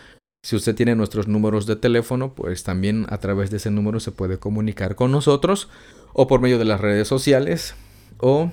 Si 0.46 0.54
usted 0.54 0.76
tiene 0.76 0.94
nuestros 0.94 1.26
números 1.26 1.66
de 1.66 1.74
teléfono, 1.74 2.32
pues 2.32 2.62
también 2.62 3.04
a 3.08 3.18
través 3.18 3.50
de 3.50 3.56
ese 3.56 3.72
número 3.72 3.98
se 3.98 4.12
puede 4.12 4.38
comunicar 4.38 4.94
con 4.94 5.10
nosotros 5.10 5.68
o 6.12 6.28
por 6.28 6.40
medio 6.40 6.56
de 6.56 6.64
las 6.64 6.80
redes 6.80 7.08
sociales 7.08 7.74
o 8.18 8.52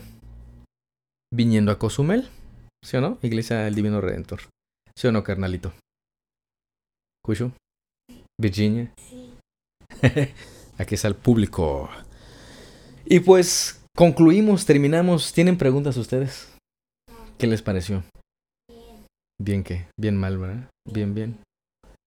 viniendo 1.31 1.71
a 1.71 1.77
Cozumel, 1.77 2.29
¿sí 2.83 2.97
o 2.97 3.01
no? 3.01 3.19
Iglesia 3.21 3.59
del 3.59 3.75
Divino 3.75 4.01
Redentor. 4.01 4.39
¿Sí 4.97 5.05
o 5.05 5.11
no, 5.11 5.23
carnalito? 5.23 5.71
¿Cucho? 7.23 7.51
Virginia. 8.41 8.91
Sí. 8.97 9.35
Aquí 10.79 10.95
está 10.95 11.09
el 11.09 11.15
público. 11.15 11.91
Y 13.05 13.19
pues 13.19 13.85
concluimos, 13.95 14.65
terminamos. 14.65 15.31
¿Tienen 15.31 15.59
preguntas 15.59 15.95
ustedes? 15.97 16.51
¿Qué 17.37 17.45
les 17.45 17.61
pareció? 17.61 18.03
Bien. 18.67 19.05
¿Bien 19.39 19.63
qué? 19.63 19.85
Bien 19.95 20.17
mal, 20.17 20.39
¿verdad? 20.39 20.71
Bien, 20.91 21.13
bien. 21.13 21.37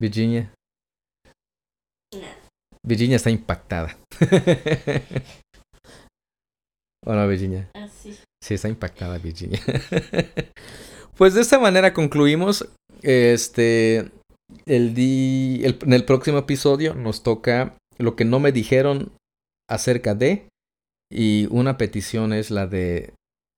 Virginia. 0.01 0.53
Virginia 2.87 3.17
está 3.17 3.31
impactada. 3.31 3.97
¿O 7.05 7.27
Virginia? 7.29 7.71
Ah, 7.75 7.89
sí. 7.89 8.17
Sí, 8.43 8.55
está 8.55 8.69
impactada 8.69 9.19
Virginia. 9.19 9.61
pues 11.17 11.35
de 11.35 11.41
esta 11.41 11.59
manera 11.59 11.93
concluimos. 11.93 12.69
Este. 13.03 14.11
El 14.65 14.95
di, 14.95 15.63
en 15.65 15.93
el 15.93 16.05
próximo 16.05 16.39
episodio 16.39 16.95
nos 16.95 17.25
toca 17.25 17.77
lo 17.99 18.15
que 18.15 18.25
no 18.25 18.39
me 18.39 18.53
dijeron 18.53 19.13
acerca 19.69 20.15
de. 20.15 20.49
Y 21.11 21.49
una 21.51 21.77
petición 21.79 22.33
es 22.33 22.51
la 22.51 22.67
de 22.67 23.13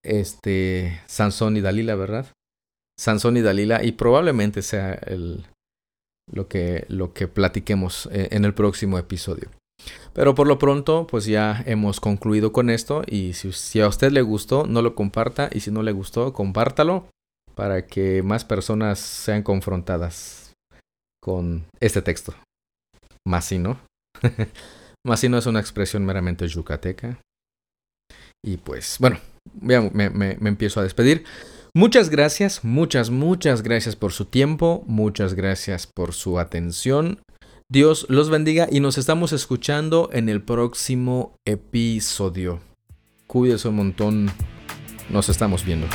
este 0.04 1.00
Sansón 1.06 1.56
y 1.56 1.60
Dalila, 1.60 1.94
¿verdad? 1.94 2.26
Sansón 2.98 3.36
y 3.36 3.42
Dalila. 3.42 3.84
Y 3.84 3.92
probablemente 3.92 4.62
sea 4.62 4.94
el, 4.94 5.46
lo, 6.32 6.48
que, 6.48 6.84
lo 6.88 7.12
que 7.12 7.28
platiquemos 7.28 8.08
eh, 8.12 8.28
en 8.32 8.44
el 8.44 8.54
próximo 8.54 8.98
episodio. 8.98 9.50
Pero 10.12 10.34
por 10.34 10.46
lo 10.46 10.58
pronto, 10.58 11.06
pues 11.06 11.26
ya 11.26 11.62
hemos 11.66 12.00
concluido 12.00 12.52
con 12.52 12.70
esto 12.70 13.02
y 13.06 13.34
si, 13.34 13.80
a 13.80 13.88
usted 13.88 14.10
le 14.10 14.22
gustó, 14.22 14.66
no 14.66 14.82
lo 14.82 14.94
comparta 14.94 15.48
y 15.52 15.60
si 15.60 15.70
no 15.70 15.82
le 15.82 15.92
gustó, 15.92 16.32
compártalo 16.32 17.06
para 17.54 17.86
que 17.86 18.22
más 18.22 18.44
personas 18.44 18.98
sean 18.98 19.42
confrontadas 19.42 20.52
con 21.22 21.66
este 21.80 22.02
texto. 22.02 22.34
Más 23.26 23.44
si 23.44 23.58
no. 23.58 23.78
Más 25.06 25.20
si 25.20 25.28
no 25.28 25.38
es 25.38 25.46
una 25.46 25.60
expresión 25.60 26.04
meramente 26.04 26.46
yucateca. 26.48 27.20
Y 28.44 28.56
pues, 28.56 28.96
bueno, 28.98 29.18
me, 29.60 29.90
me 29.90 30.48
empiezo 30.48 30.80
a 30.80 30.82
despedir. 30.82 31.24
Muchas 31.74 32.10
gracias, 32.10 32.64
muchas, 32.64 33.10
muchas 33.10 33.62
gracias 33.62 33.94
por 33.94 34.12
su 34.12 34.24
tiempo, 34.24 34.84
muchas 34.86 35.34
gracias 35.34 35.86
por 35.86 36.14
su 36.14 36.38
atención. 36.38 37.20
Dios 37.70 38.06
los 38.08 38.30
bendiga 38.30 38.66
y 38.70 38.80
nos 38.80 38.96
estamos 38.96 39.32
escuchando 39.32 40.08
en 40.12 40.28
el 40.28 40.42
próximo 40.42 41.34
episodio. 41.44 42.60
Cuídese 43.26 43.68
un 43.68 43.76
montón. 43.76 44.30
Nos 45.10 45.28
estamos 45.28 45.64
viendo. 45.64 45.86